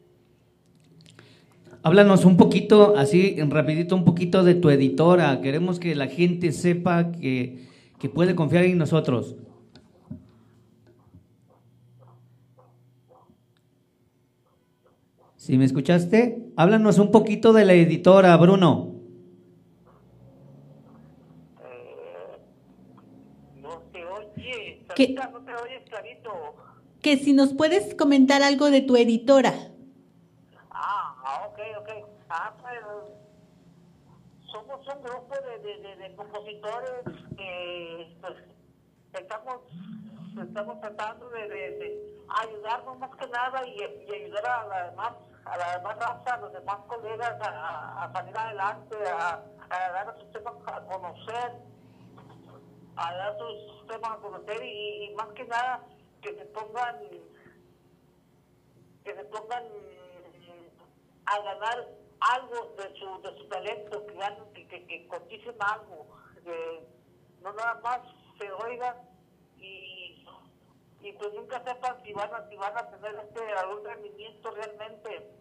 [1.83, 5.41] Háblanos un poquito, así en rapidito, un poquito de tu editora.
[5.41, 7.67] Queremos que la gente sepa que,
[7.99, 9.37] que puede confiar en nosotros.
[15.49, 16.53] ¿Sí me escuchaste?
[16.57, 18.93] Háblanos un poquito de la editora, Bruno.
[23.63, 25.05] No se oye, ¿Qué?
[25.05, 26.31] Sarita, no te oyes clarito.
[27.01, 29.55] Que si nos puedes comentar algo de tu editora.
[30.71, 31.89] Ah, ah, ok, ok.
[32.29, 32.81] Ah, pues
[34.53, 37.03] somos un grupo de, de, de, compositores
[37.37, 38.35] que pues,
[39.13, 39.61] estamos,
[40.43, 45.13] estamos tratando de, ayudarnos más que nada y, ayudar a la demás,
[45.45, 49.93] a la demás raza, a los demás colegas a, a- a salir adelante, a, a
[49.93, 51.53] dar sus temas a conocer,
[52.97, 55.85] a dar sus temas a conocer y, y más que nada
[56.23, 56.97] que se pongan
[59.05, 59.65] que se pongan
[61.27, 66.07] a ganar algo de su, de su talento, que, ganen, que, que, que coticen algo,
[66.45, 66.87] que
[67.43, 68.01] no nada más
[68.39, 68.97] se oigan
[69.57, 70.27] y,
[71.01, 75.35] y pues nunca sepan si van a, si van a tener este algún rendimiento realmente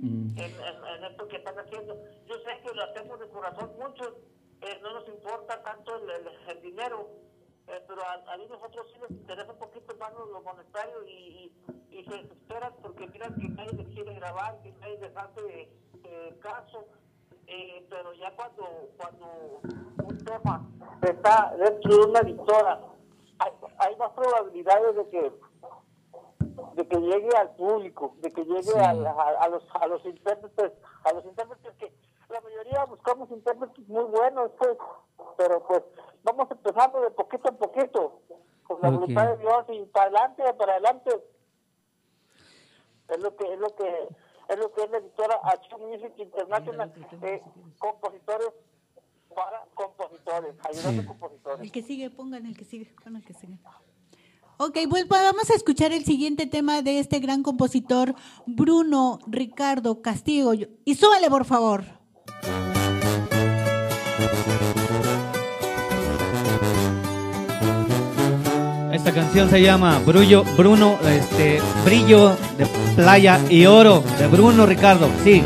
[0.00, 0.38] Mm.
[0.38, 1.96] en, en, en esto que están haciendo.
[2.26, 4.14] Yo sé que lo hacemos de corazón, muchos
[4.60, 7.08] eh, no nos importa tanto el, el, el dinero,
[7.66, 11.04] eh, pero a, a mí nosotros sí les interesa un poquito más lo lo monetario
[11.04, 11.52] y,
[11.90, 15.68] y, y se desesperan porque miran que nadie les quiere grabar, que nadie les hace
[16.08, 16.84] eh, caso.
[17.46, 18.64] Eh, pero ya cuando,
[18.98, 19.26] cuando
[20.04, 20.66] un tema
[21.02, 22.80] está dentro de una editora,
[23.38, 25.32] hay, hay más probabilidades de que
[26.74, 28.78] de que llegue al público, de que llegue Sí.
[28.78, 30.72] a, a- a los a los intérpretes,
[31.04, 31.92] a los intérpretes que
[32.28, 34.76] la mayoría buscamos intérpretes muy buenos, pues
[35.36, 35.82] pero pues
[36.24, 38.20] vamos empezando de poquito en poquito,
[38.66, 41.24] con la voluntad de Dios y para adelante, para adelante.
[43.08, 44.08] Es lo que es lo que
[44.48, 46.92] es lo que es la editora Action Music International,
[47.22, 47.42] eh,
[47.78, 48.48] compositores
[49.34, 51.60] para compositores, ayudando a compositores.
[51.60, 53.58] El que sigue, pongan el que sigue, pon el que sigue.
[54.60, 58.14] Ok, pues vamos a escuchar el siguiente tema de este gran compositor,
[58.46, 60.68] Bruno Ricardo Castillo.
[60.84, 61.84] Y súbale, por favor.
[69.08, 75.08] Esta canción se llama Brullo, Bruno, este, Brillo de Playa y Oro de Bruno Ricardo.
[75.24, 75.42] Sí.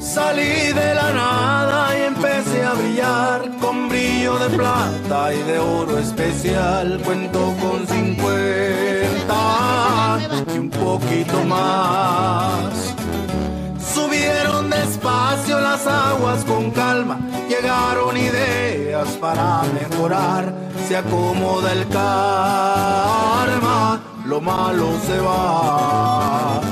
[0.00, 5.98] Salí de la nada y empecé a brillar con brillo de plata y de oro
[5.98, 6.98] especial.
[7.04, 8.14] Cuento con 50
[10.54, 12.94] y un poquito más.
[13.94, 17.20] Subieron despacio las aguas con calma,
[17.52, 20.54] llegaron ideas para mejorar.
[20.88, 26.62] Se acomoda el karma, lo malo se va.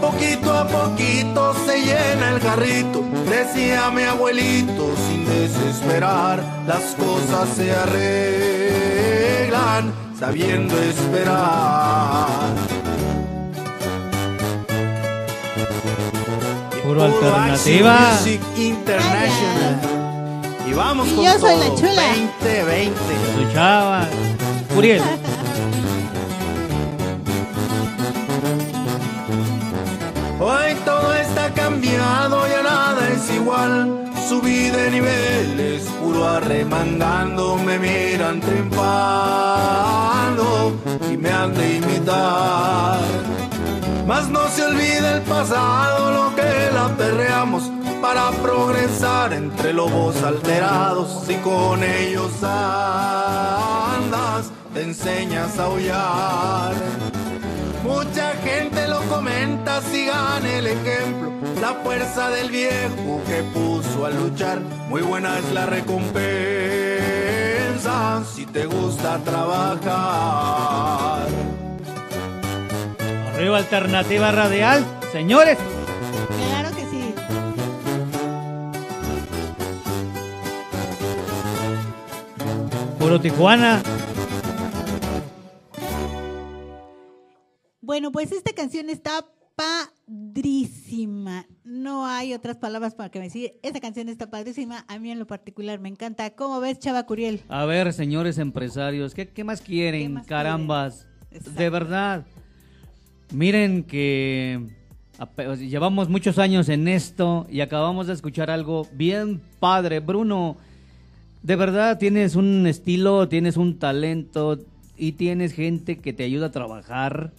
[0.00, 6.42] Poquito a poquito se llena el carrito, decía mi abuelito sin desesperar.
[6.66, 12.54] Las cosas se arreglan sabiendo esperar.
[16.84, 18.10] Puro alternativa.
[18.12, 19.80] Music International.
[20.68, 22.02] Y vamos Y con yo soy la todo, chula.
[22.42, 22.94] 2020.
[23.34, 24.06] Su chava.
[24.76, 25.02] Uriel.
[30.38, 34.12] Hoy todo está cambiado, ya nada es igual.
[34.28, 39.64] Subí de niveles, puro arremangando, me miran triunfando
[41.10, 43.00] y me han de imitar.
[44.06, 46.33] Mas no se olvide el pasado, lo
[46.88, 47.70] la perreamos
[48.02, 51.24] para progresar entre lobos alterados.
[51.26, 56.74] Si con ellos andas, te enseñas a aullar.
[57.82, 61.32] Mucha gente lo comenta, sigan el ejemplo.
[61.60, 64.60] La fuerza del viejo que puso a luchar.
[64.90, 66.12] Muy buena es la recompensa
[68.34, 71.28] si te gusta trabajar.
[73.34, 74.84] Arriba Alternativa Radial.
[75.12, 75.56] Señores.
[83.04, 83.82] Puro Tijuana.
[87.82, 89.26] Bueno, pues esta canción está
[90.06, 91.44] padrísima.
[91.64, 93.60] No hay otras palabras para que me decir.
[93.62, 94.86] Esta canción está padrísima.
[94.88, 96.30] A mí en lo particular me encanta.
[96.30, 97.42] ¿Cómo ves, Chava Curiel?
[97.50, 100.00] A ver, señores empresarios, ¿qué, qué más quieren?
[100.00, 101.06] ¿Qué más Carambas.
[101.28, 101.54] quieren?
[101.56, 102.24] De verdad.
[103.34, 104.66] Miren que
[105.58, 110.00] llevamos muchos años en esto y acabamos de escuchar algo bien padre.
[110.00, 110.56] Bruno,
[111.44, 114.58] de verdad tienes un estilo, tienes un talento
[114.96, 117.32] y tienes gente que te ayuda a trabajar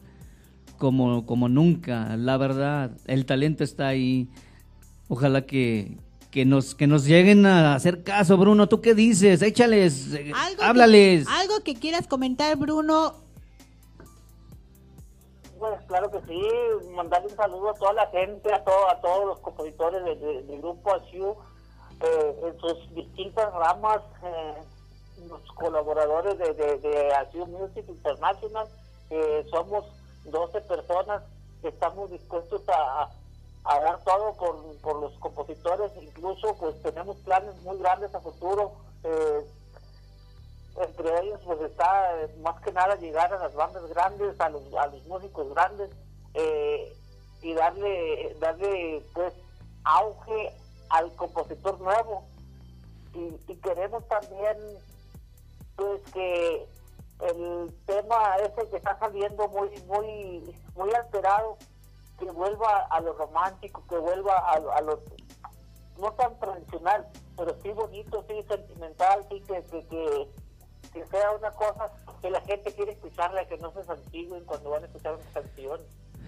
[0.77, 2.15] como, como nunca.
[2.15, 4.29] La verdad, el talento está ahí.
[5.07, 5.97] Ojalá que,
[6.29, 8.69] que, nos, que nos lleguen a hacer caso, Bruno.
[8.69, 9.41] ¿Tú qué dices?
[9.41, 11.27] Échales, eh, que- háblales.
[11.27, 13.15] algo que quieras comentar, Bruno.
[15.57, 16.39] Pues claro que sí,
[16.95, 20.43] mandarle un saludo a toda la gente, a, todo, a todos los compositores de- de-
[20.43, 21.33] del grupo ASIU,
[22.01, 24.55] eh, en sus distintas ramas, eh,
[25.29, 28.67] los colaboradores de, de, de ASIU Music International,
[29.09, 29.85] eh, somos
[30.25, 31.23] 12 personas
[31.61, 33.11] que estamos dispuestos a, a-
[33.67, 38.73] a dar todo por, por los compositores, incluso pues tenemos planes muy grandes a futuro.
[39.03, 39.45] eh,
[40.77, 44.61] entre ellos pues está eh, más que nada llegar a las bandas grandes, a los,
[44.73, 45.89] a los músicos grandes
[46.33, 46.93] eh,
[47.41, 49.33] y darle, darle pues
[49.85, 50.51] auge
[50.89, 52.25] al compositor nuevo
[53.13, 54.57] y, y queremos también
[55.75, 56.67] pues que
[57.21, 61.57] el tema ese que está saliendo muy muy muy alterado
[62.19, 65.01] que vuelva a lo romántico que vuelva a, a lo
[65.97, 67.07] no tan tradicional
[67.37, 72.93] pero sí bonito sí sentimental sí que, que, sea una cosa que la gente quiere
[72.93, 75.79] escucharla, que no se santigüen cuando van a escuchar una canción.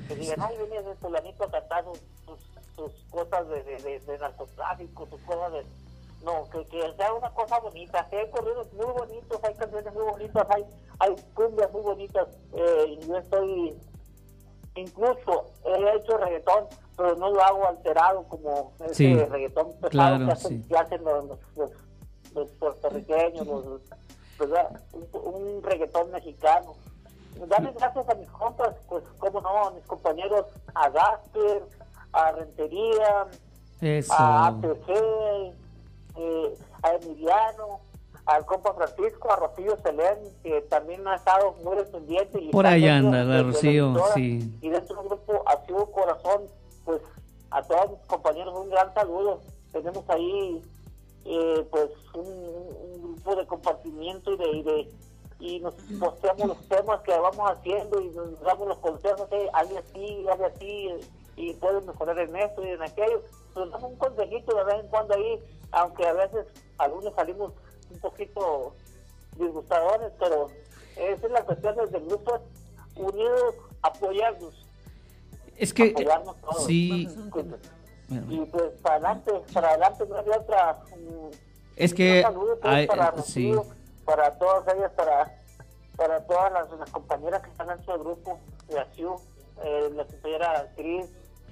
[0.08, 1.86] Que digan, ay, viene de fulanito a cantar
[2.26, 2.40] sus,
[2.78, 5.66] sus, cosas de, de, de, de narcotráfico, sus cosas de...
[6.24, 8.08] No, que, que sea una cosa bonita.
[8.10, 10.66] Que hay corridos muy bonitos, hay canciones muy bonitas, hay,
[11.00, 12.28] hay cumbias muy bonitas.
[12.54, 13.78] Eh, yo estoy...
[14.76, 20.26] Incluso he hecho reggaetón, pero no lo hago alterado como ese Sí, reggaetón pesado claro,
[20.26, 20.70] que hacen, sí.
[20.70, 21.26] que hacen los,
[22.36, 23.82] los, puertorriqueños, los,
[24.38, 24.80] ¿verdad?
[24.94, 26.76] Un, un reggaetón mexicano.
[27.48, 31.64] Darle gracias a mis compas, pues, cómo no, a mis compañeros, a Gasper,
[32.14, 33.28] a Rentería,
[33.82, 34.14] Eso.
[34.14, 34.90] a APG,
[36.18, 37.80] eh, a Emiliano,
[38.26, 42.42] al compa Francisco, a Rocío Selén, que también ha estado muy dependiente.
[42.42, 44.52] Y Por ahí anda, de- la de Rocío, sí.
[44.62, 46.42] Y dentro del grupo Activo Corazón,
[46.84, 47.02] pues
[47.52, 49.40] a todos mis compañeros un gran saludo.
[49.72, 50.62] Tenemos ahí
[51.26, 54.92] eh, pues un, un grupo de compartimiento y de, y de
[55.40, 59.78] y nos posteamos los temas que vamos haciendo y nos damos los consejos, eh, hazle
[59.78, 61.00] así, hazle así, eh,
[61.38, 63.22] y puedes mejorar en esto y en aquello.
[63.56, 66.46] Damos un consejito de vez en cuando ahí, aunque a veces
[66.78, 67.54] algunos salimos
[67.90, 68.74] un poquito
[69.38, 70.50] disgustadores, pero
[70.98, 72.40] esa es la cuestión desde el grupo,
[72.96, 74.66] unidos, apoyarnos.
[75.56, 76.66] Es que, apoyarnos todos.
[76.66, 77.08] sí.
[78.30, 80.82] Y pues para adelante, para adelante no había otra.
[80.96, 81.30] mm,
[81.76, 83.52] Es que saludo, pues, hay- para sí.
[83.54, 83.66] Rocío,
[84.06, 85.36] para todas ellas, para,
[85.96, 89.16] para todas las, las compañeras que están dentro del grupo de ASIU,
[89.64, 91.06] eh, la compañera Cris,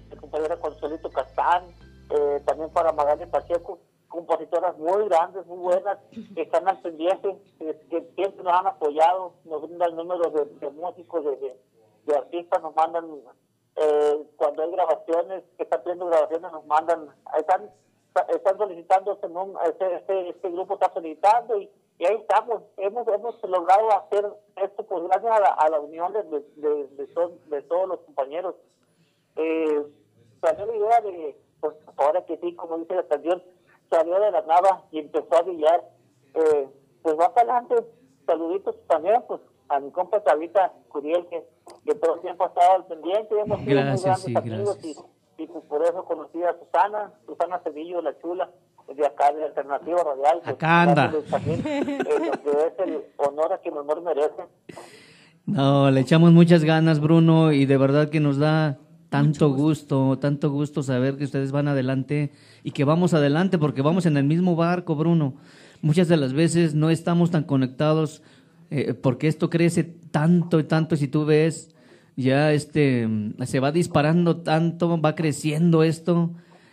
[0.09, 1.65] la compañera Consuelito Castán,
[2.09, 8.43] eh, también para Magali Pacheco, compositoras muy grandes, muy buenas, que están al que, siempre
[8.43, 13.05] nos han apoyado, nos brindan números de, músicos, de, artistas, nos mandan,
[13.75, 17.69] eh, cuando hay grabaciones, que están pidiendo grabaciones, nos mandan, están,
[18.29, 19.27] están solicitando este,
[19.65, 24.25] este, este, este grupo está solicitando y, ahí estamos, hemos, hemos logrado hacer
[24.57, 28.55] esto pues gracias a la, unión de todos los compañeros.
[29.35, 29.83] Eh,
[30.41, 33.41] salió la idea de, pues ahora que sí, como dice la canción,
[33.89, 35.83] salió de la nada y empezó a brillar.
[36.33, 36.67] Eh,
[37.01, 37.85] pues va para adelante,
[38.25, 41.43] saluditos también, pues a mi compa Tabita Curiel, que,
[41.85, 44.79] que todo el tiempo ha estado al pendiente, hemos sido Gracias, muy grandes sí, amigos
[45.37, 48.49] y, y pues por eso conocí a Susana, Susana Cedillo, la chula,
[48.93, 50.41] de acá de Alternativa Radial.
[50.43, 51.11] pues, Acá anda.
[51.31, 54.43] también, eh, lo que es el honor a quien honor merece.
[55.45, 58.77] No, le echamos muchas ganas, Bruno, y de verdad que nos da
[59.09, 62.31] tanto gusto, tanto gusto saber que ustedes van adelante
[62.63, 65.35] y que vamos adelante porque vamos en el mismo barco, Bruno.
[65.81, 68.21] Muchas de las veces no estamos tan conectados
[68.71, 71.73] eh, porque esto crece tanto y tanto, si tú ves,
[72.17, 73.07] ya este
[73.45, 76.31] se va disparando tanto, va creciendo esto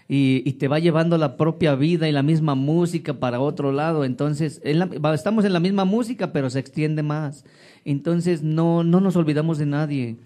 [0.08, 4.04] y, y te va llevando la propia vida y la misma música para otro lado.
[4.04, 7.44] Entonces, en la- va- estamos en la misma música, pero se extiende más.
[7.84, 10.16] Entonces, no, no nos olvidamos de nadie.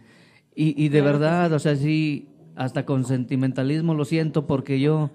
[0.57, 2.27] Y, y de verdad, o sea, sí,
[2.57, 5.11] hasta con sentimentalismo lo siento porque yo,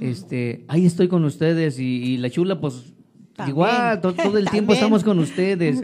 [0.00, 2.92] este, ahí estoy con ustedes y, y la chula, pues,
[3.34, 3.54] También.
[3.56, 5.82] igual, to- todo, el tiempo estamos con ustedes,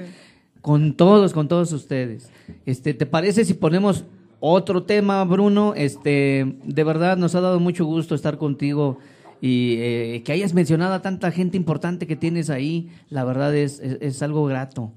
[0.61, 2.31] con todos, con todos ustedes.
[2.67, 4.05] Este, ¿te parece si ponemos
[4.39, 5.75] otro tema, Bruno?
[5.75, 8.99] Este, de verdad nos ha dado mucho gusto estar contigo
[9.43, 13.81] y eh, que hayas mencionado a tanta gente importante que tienes ahí, la verdad es,
[13.81, 14.93] es, es algo grato.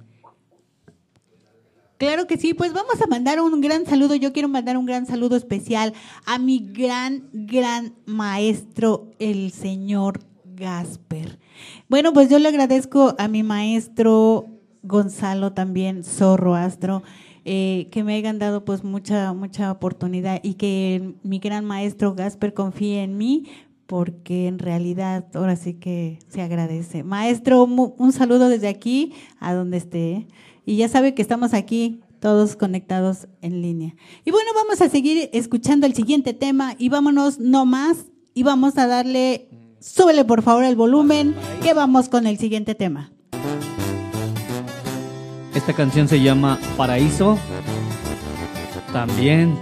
[2.03, 4.13] Claro que sí, pues vamos a mandar un gran saludo.
[4.15, 5.93] Yo quiero mandar un gran saludo especial
[6.25, 11.39] a mi gran, gran maestro, el señor Gasper.
[11.87, 14.47] Bueno, pues yo le agradezco a mi maestro
[14.81, 17.03] Gonzalo también, Zorro Astro,
[17.45, 22.53] eh, que me hayan dado pues mucha, mucha oportunidad y que mi gran maestro Gasper
[22.53, 23.45] confíe en mí
[23.87, 27.03] porque en realidad ahora sí que se agradece.
[27.03, 30.27] Maestro, un saludo desde aquí a donde esté.
[30.65, 33.95] Y ya sabe que estamos aquí todos conectados en línea.
[34.23, 38.77] Y bueno, vamos a seguir escuchando el siguiente tema y vámonos no más y vamos
[38.77, 39.49] a darle,
[39.79, 43.11] súbele por favor el volumen, que vamos con el siguiente tema.
[45.53, 47.37] Esta canción se llama Paraíso,
[48.93, 49.55] también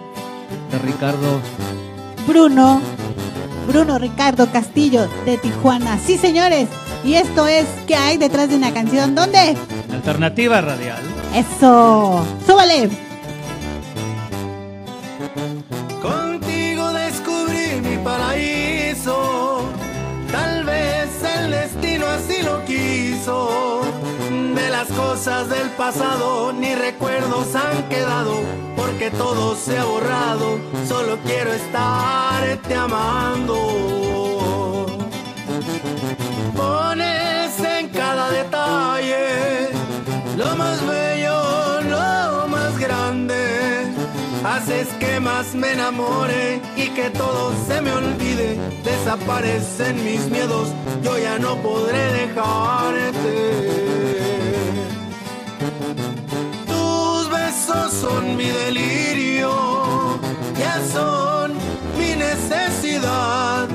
[0.71, 1.41] de Ricardo.
[2.27, 2.79] Bruno,
[3.67, 5.97] Bruno Ricardo Castillo de Tijuana.
[5.97, 6.69] Sí, señores.
[7.03, 9.15] Y esto es ¿Qué hay detrás de una canción?
[9.15, 9.57] ¿Dónde?
[9.93, 11.03] Alternativa Radial.
[11.35, 12.25] Eso.
[12.45, 12.89] Súbale.
[16.01, 19.63] Contigo descubrí mi paraíso.
[20.31, 23.81] Tal vez el destino así lo quiso.
[24.55, 28.41] De las cosas del pasado ni recuerdos han quedado.
[28.75, 30.59] Porque todo se ha borrado.
[30.87, 33.57] Solo quiero estarte amando.
[36.55, 39.70] Pones en cada detalle
[44.43, 48.57] Haces que más me enamore y que todo se me olvide.
[48.83, 50.69] Desaparecen mis miedos,
[51.03, 53.71] yo ya no podré dejarte.
[56.65, 60.19] Tus besos son mi delirio,
[60.57, 61.53] ya son
[61.99, 63.67] mi necesidad.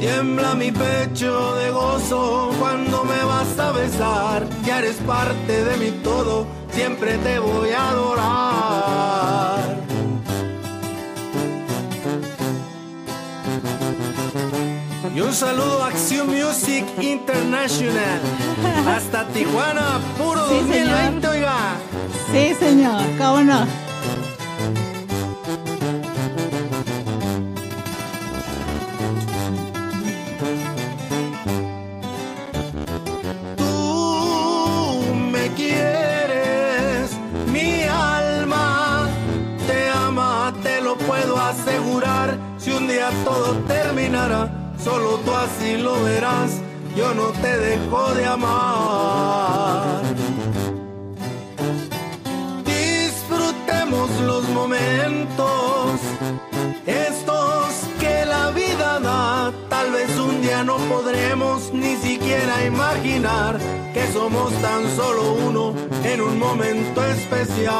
[0.00, 4.46] Tiembla mi pecho de gozo cuando me vas a besar.
[4.64, 9.69] Ya eres parte de mi todo, siempre te voy a adorar.
[15.30, 18.20] Un saludo a Action Music International.
[18.84, 20.88] Hasta Tijuana, puro Sí, señor.
[20.88, 21.56] 2020, oiga.
[22.32, 23.64] Sí, señor, cómo no.
[33.56, 37.12] Tú me quieres,
[37.52, 39.08] mi alma
[39.66, 42.36] te ama, te lo puedo asegurar.
[42.58, 46.60] Si un día todo terminara, solo tú así lo verás.
[46.96, 50.02] Yo no te dejo de amar.
[52.64, 56.00] Disfrutemos los momentos,
[56.86, 57.68] estos
[58.00, 59.52] que la vida da.
[59.68, 63.58] Tal vez un día no podremos ni siquiera imaginar
[63.94, 65.74] que somos tan solo uno
[66.04, 67.70] en un momento especial.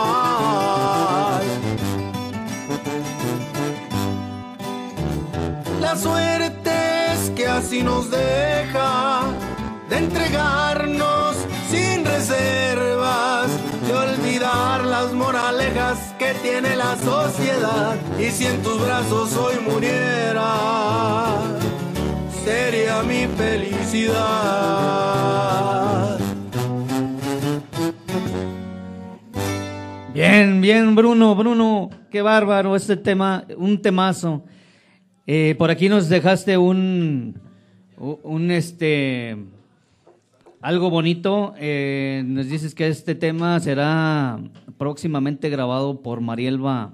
[5.81, 6.80] La suerte
[7.61, 9.23] así nos deja
[9.91, 11.37] de entregarnos
[11.69, 13.51] sin reservas,
[13.87, 17.97] de olvidar las moralejas que tiene la sociedad.
[18.19, 21.37] Y si en tus brazos hoy muriera,
[22.45, 24.19] sería mi felicidad.
[30.15, 34.45] Bien, bien, Bruno, Bruno, qué bárbaro este tema, un temazo.
[35.27, 37.50] Eh, por aquí nos dejaste un,
[38.01, 39.37] un este,
[40.61, 41.55] algo bonito.
[41.59, 44.41] eh, nos dices que este tema será
[44.79, 46.93] próximamente grabado por Marielba,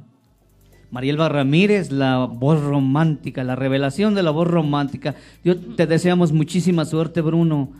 [0.91, 5.15] Marielba Ramírez, la voz romántica, la revelación de la voz romántica.
[5.45, 7.71] Yo te deseamos muchísima suerte, Bruno.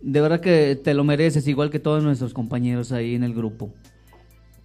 [0.00, 3.70] De verdad que te lo mereces, igual que todos nuestros compañeros ahí en el grupo.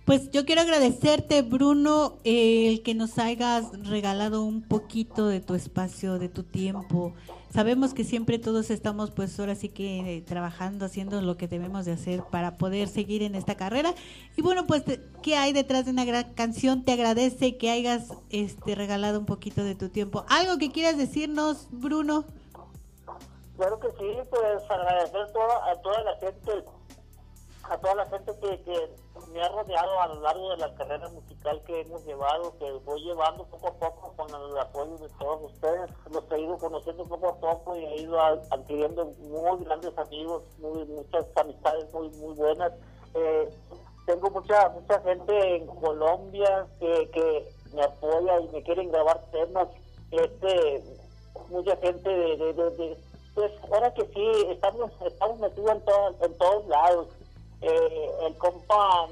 [0.04, 5.54] Pues yo quiero agradecerte, Bruno, eh, el que nos hayas regalado un poquito de tu
[5.54, 7.14] espacio, de tu tiempo.
[7.54, 11.86] Sabemos que siempre todos estamos, pues ahora sí que eh, trabajando, haciendo lo que debemos
[11.86, 13.94] de hacer para poder seguir en esta carrera.
[14.38, 14.84] Y bueno, pues,
[15.24, 16.86] ¿qué hay detrás de una gran canción?
[16.86, 20.26] Te agradece que hayas este, regalado un poquito de tu tiempo.
[20.30, 22.26] ¿Algo que quieras decirnos, Bruno?
[23.58, 26.64] Claro que sí, pues agradecer toda, a toda la gente,
[27.70, 28.90] a toda la gente que, que
[29.32, 33.02] me ha rodeado a lo largo de la carrera musical que hemos llevado, que voy
[33.04, 35.92] llevando poco a poco con el apoyo de todos ustedes.
[36.12, 40.84] Los he ido conociendo poco a poco y he ido adquiriendo muy grandes amigos, muy,
[40.86, 42.72] muchas amistades muy, muy buenas.
[43.14, 43.50] Eh,
[44.06, 49.68] tengo mucha mucha gente en Colombia que, que me apoya y me quieren grabar temas.
[50.12, 50.84] Este,
[51.50, 52.98] mucha gente de, de, de- de-
[53.36, 57.08] pues ahora que sí estamos estamos metidos en, todo- en todos lados
[57.62, 59.08] eh, el compa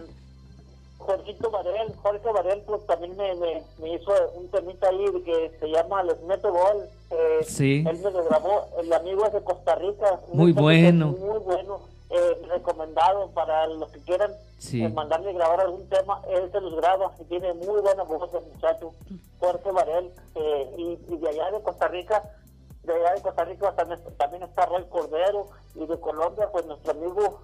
[0.98, 5.68] Jorgito Varel Jorge Varel pues también me, me, me hizo un temita ahí que se
[5.70, 7.84] llama Les Meto Gol eh, Sí.
[7.88, 11.08] él me lo grabó el amigo es de Costa Rica Muy bueno.
[11.08, 11.80] muy bueno
[12.10, 14.84] eh, recomendado para los que quieran Sí.
[14.84, 18.42] eh, mandarle grabar algún tema él se los graba y tiene muy buena voz el
[18.52, 18.94] muchacho
[19.40, 22.24] Jorge Varel eh, y, y de allá de Costa Rica
[22.84, 26.92] de allá de Costa Rica también, también está Roy Cordero y de Colombia pues nuestro
[26.94, 27.40] amigo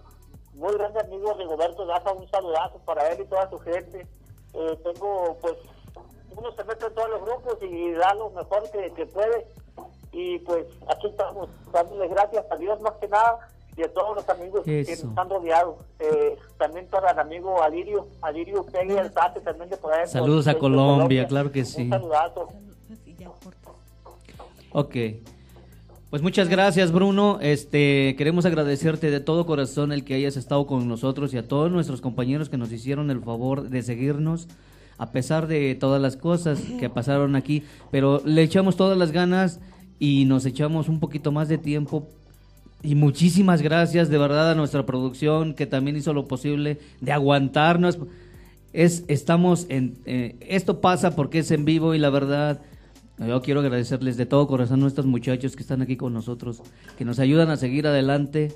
[0.56, 4.08] muy grande amigo Rigoberto Daza un saludazo para él y toda su gente.
[4.54, 5.56] Eh, tengo pues
[6.36, 9.48] uno se mete en todos los grupos y da lo mejor que, que puede.
[10.12, 14.30] Y pues aquí estamos dándole gracias a Dios más que nada y a todos los
[14.30, 15.78] amigos que nos han rodeado.
[16.00, 18.66] Eh, también para el amigo Alirio Alirio
[19.00, 21.84] Alzate también de por de Saludos a de Colombia, claro que sí.
[21.84, 22.50] un saludazo
[24.74, 24.96] Ok.
[26.14, 27.40] Pues muchas gracias, Bruno.
[27.42, 31.72] Este, queremos agradecerte de todo corazón el que hayas estado con nosotros y a todos
[31.72, 34.48] nuestros compañeros que nos hicieron el favor de seguirnos
[35.00, 39.60] a pesar de todas las cosas que pasaron aquí, pero le echamos todas las ganas
[39.98, 42.08] y nos echamos un poquito más de tiempo
[42.84, 47.98] y muchísimas gracias de verdad a nuestra producción que también hizo lo posible de aguantarnos.
[48.72, 52.62] Es, estamos en, eh, esto pasa porque es en vivo y la verdad,
[53.20, 56.62] yo quiero agradecerles de todo corazón a estos muchachos que están aquí con nosotros,
[56.98, 58.56] que nos ayudan a seguir adelante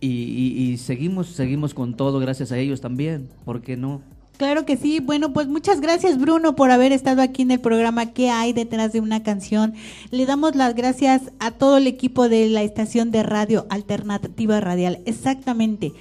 [0.00, 4.02] y, seguimos, seguimos con todo gracias a ellos también, ¿por qué no?
[4.36, 4.98] Claro que sí.
[4.98, 8.92] Bueno, pues muchas gracias Bruno por haber estado aquí en el programa ¿Qué hay detrás
[8.92, 9.74] de una canción?
[10.10, 15.00] Le damos las gracias a todo el equipo de la estación de radio Alternativa Radial.
[15.06, 15.92] Exactamente.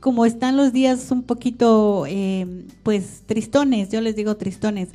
[0.00, 4.88] Como están los días un poquito, eh, pues, tristones, yo les digo tristones.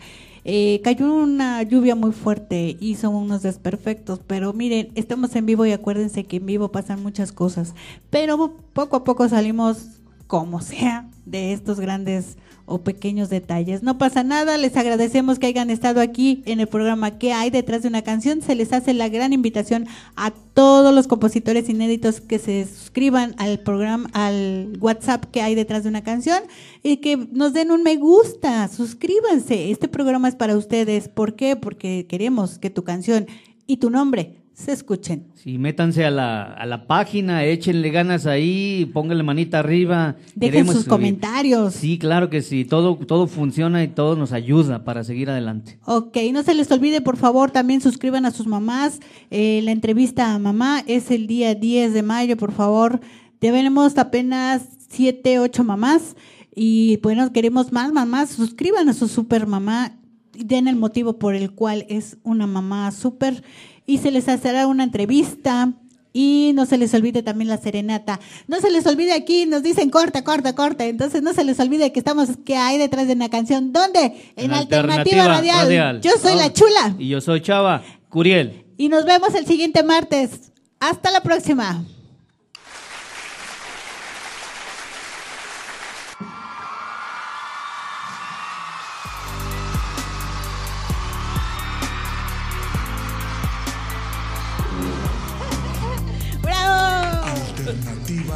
[0.50, 5.66] Eh, cayó una lluvia muy fuerte y son unos desperfectos, pero miren, estamos en vivo
[5.66, 7.76] y acuérdense que en vivo pasan muchas cosas,
[8.10, 13.82] pero poco a poco salimos como sea, de estos grandes o pequeños detalles.
[13.82, 17.82] No pasa nada, les agradecemos que hayan estado aquí en el programa ¿Qué hay detrás
[17.82, 18.41] de una canción?
[18.41, 23.59] Se les hace la gran invitación a todos los compositores inéditos que se suscriban al
[23.59, 26.43] programa, al WhatsApp que hay detrás de una canción
[26.84, 29.71] y que nos den un me gusta, suscríbanse.
[29.71, 31.07] Este programa es para ustedes.
[31.07, 31.55] ¿Por qué?
[31.55, 33.28] Porque queremos que tu canción
[33.65, 35.28] y tu nombre se escuchen.
[35.36, 40.16] Sí, métanse a la, a la página, échenle ganas ahí, pónganle manita arriba.
[40.34, 40.89] Dejen Queremos sus subir.
[40.95, 41.76] comentarios.
[41.76, 45.78] Sí, claro que sí, todo, todo funciona y todo nos ayuda para seguir adelante.
[45.86, 48.99] Ok, no se les olvide, por favor, también suscriban a sus mamás.
[49.30, 52.99] Eh, la entrevista a mamá es el día 10 de mayo, por favor.
[53.38, 56.16] Tenemos apenas 7, 8 mamás.
[56.55, 58.32] Y bueno, queremos más mamás.
[58.32, 59.99] Suscriban a su super mamá.
[60.34, 63.43] y Den el motivo por el cual es una mamá súper.
[63.88, 65.73] Y se les hará una entrevista.
[66.13, 68.19] Y no se les olvide también la serenata.
[68.47, 70.85] No se les olvide aquí, nos dicen corta, corta, corta.
[70.85, 73.71] Entonces no se les olvide que estamos, que hay detrás de una canción.
[73.71, 74.13] ¿Dónde?
[74.35, 76.01] En, Alternativa, Radial.
[76.01, 76.95] Yo soy la chula.
[76.99, 78.65] Y yo soy Chava, Curiel.
[78.77, 80.51] Y nos vemos el siguiente martes.
[80.79, 81.83] Hasta la próxima.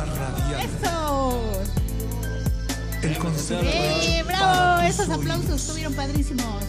[0.05, 0.61] Radial.
[0.61, 1.41] ¡Eso!
[3.01, 4.81] El concepto ¡Eh, bravo!
[4.81, 6.63] Esos aplausos estuvieron padrísimos.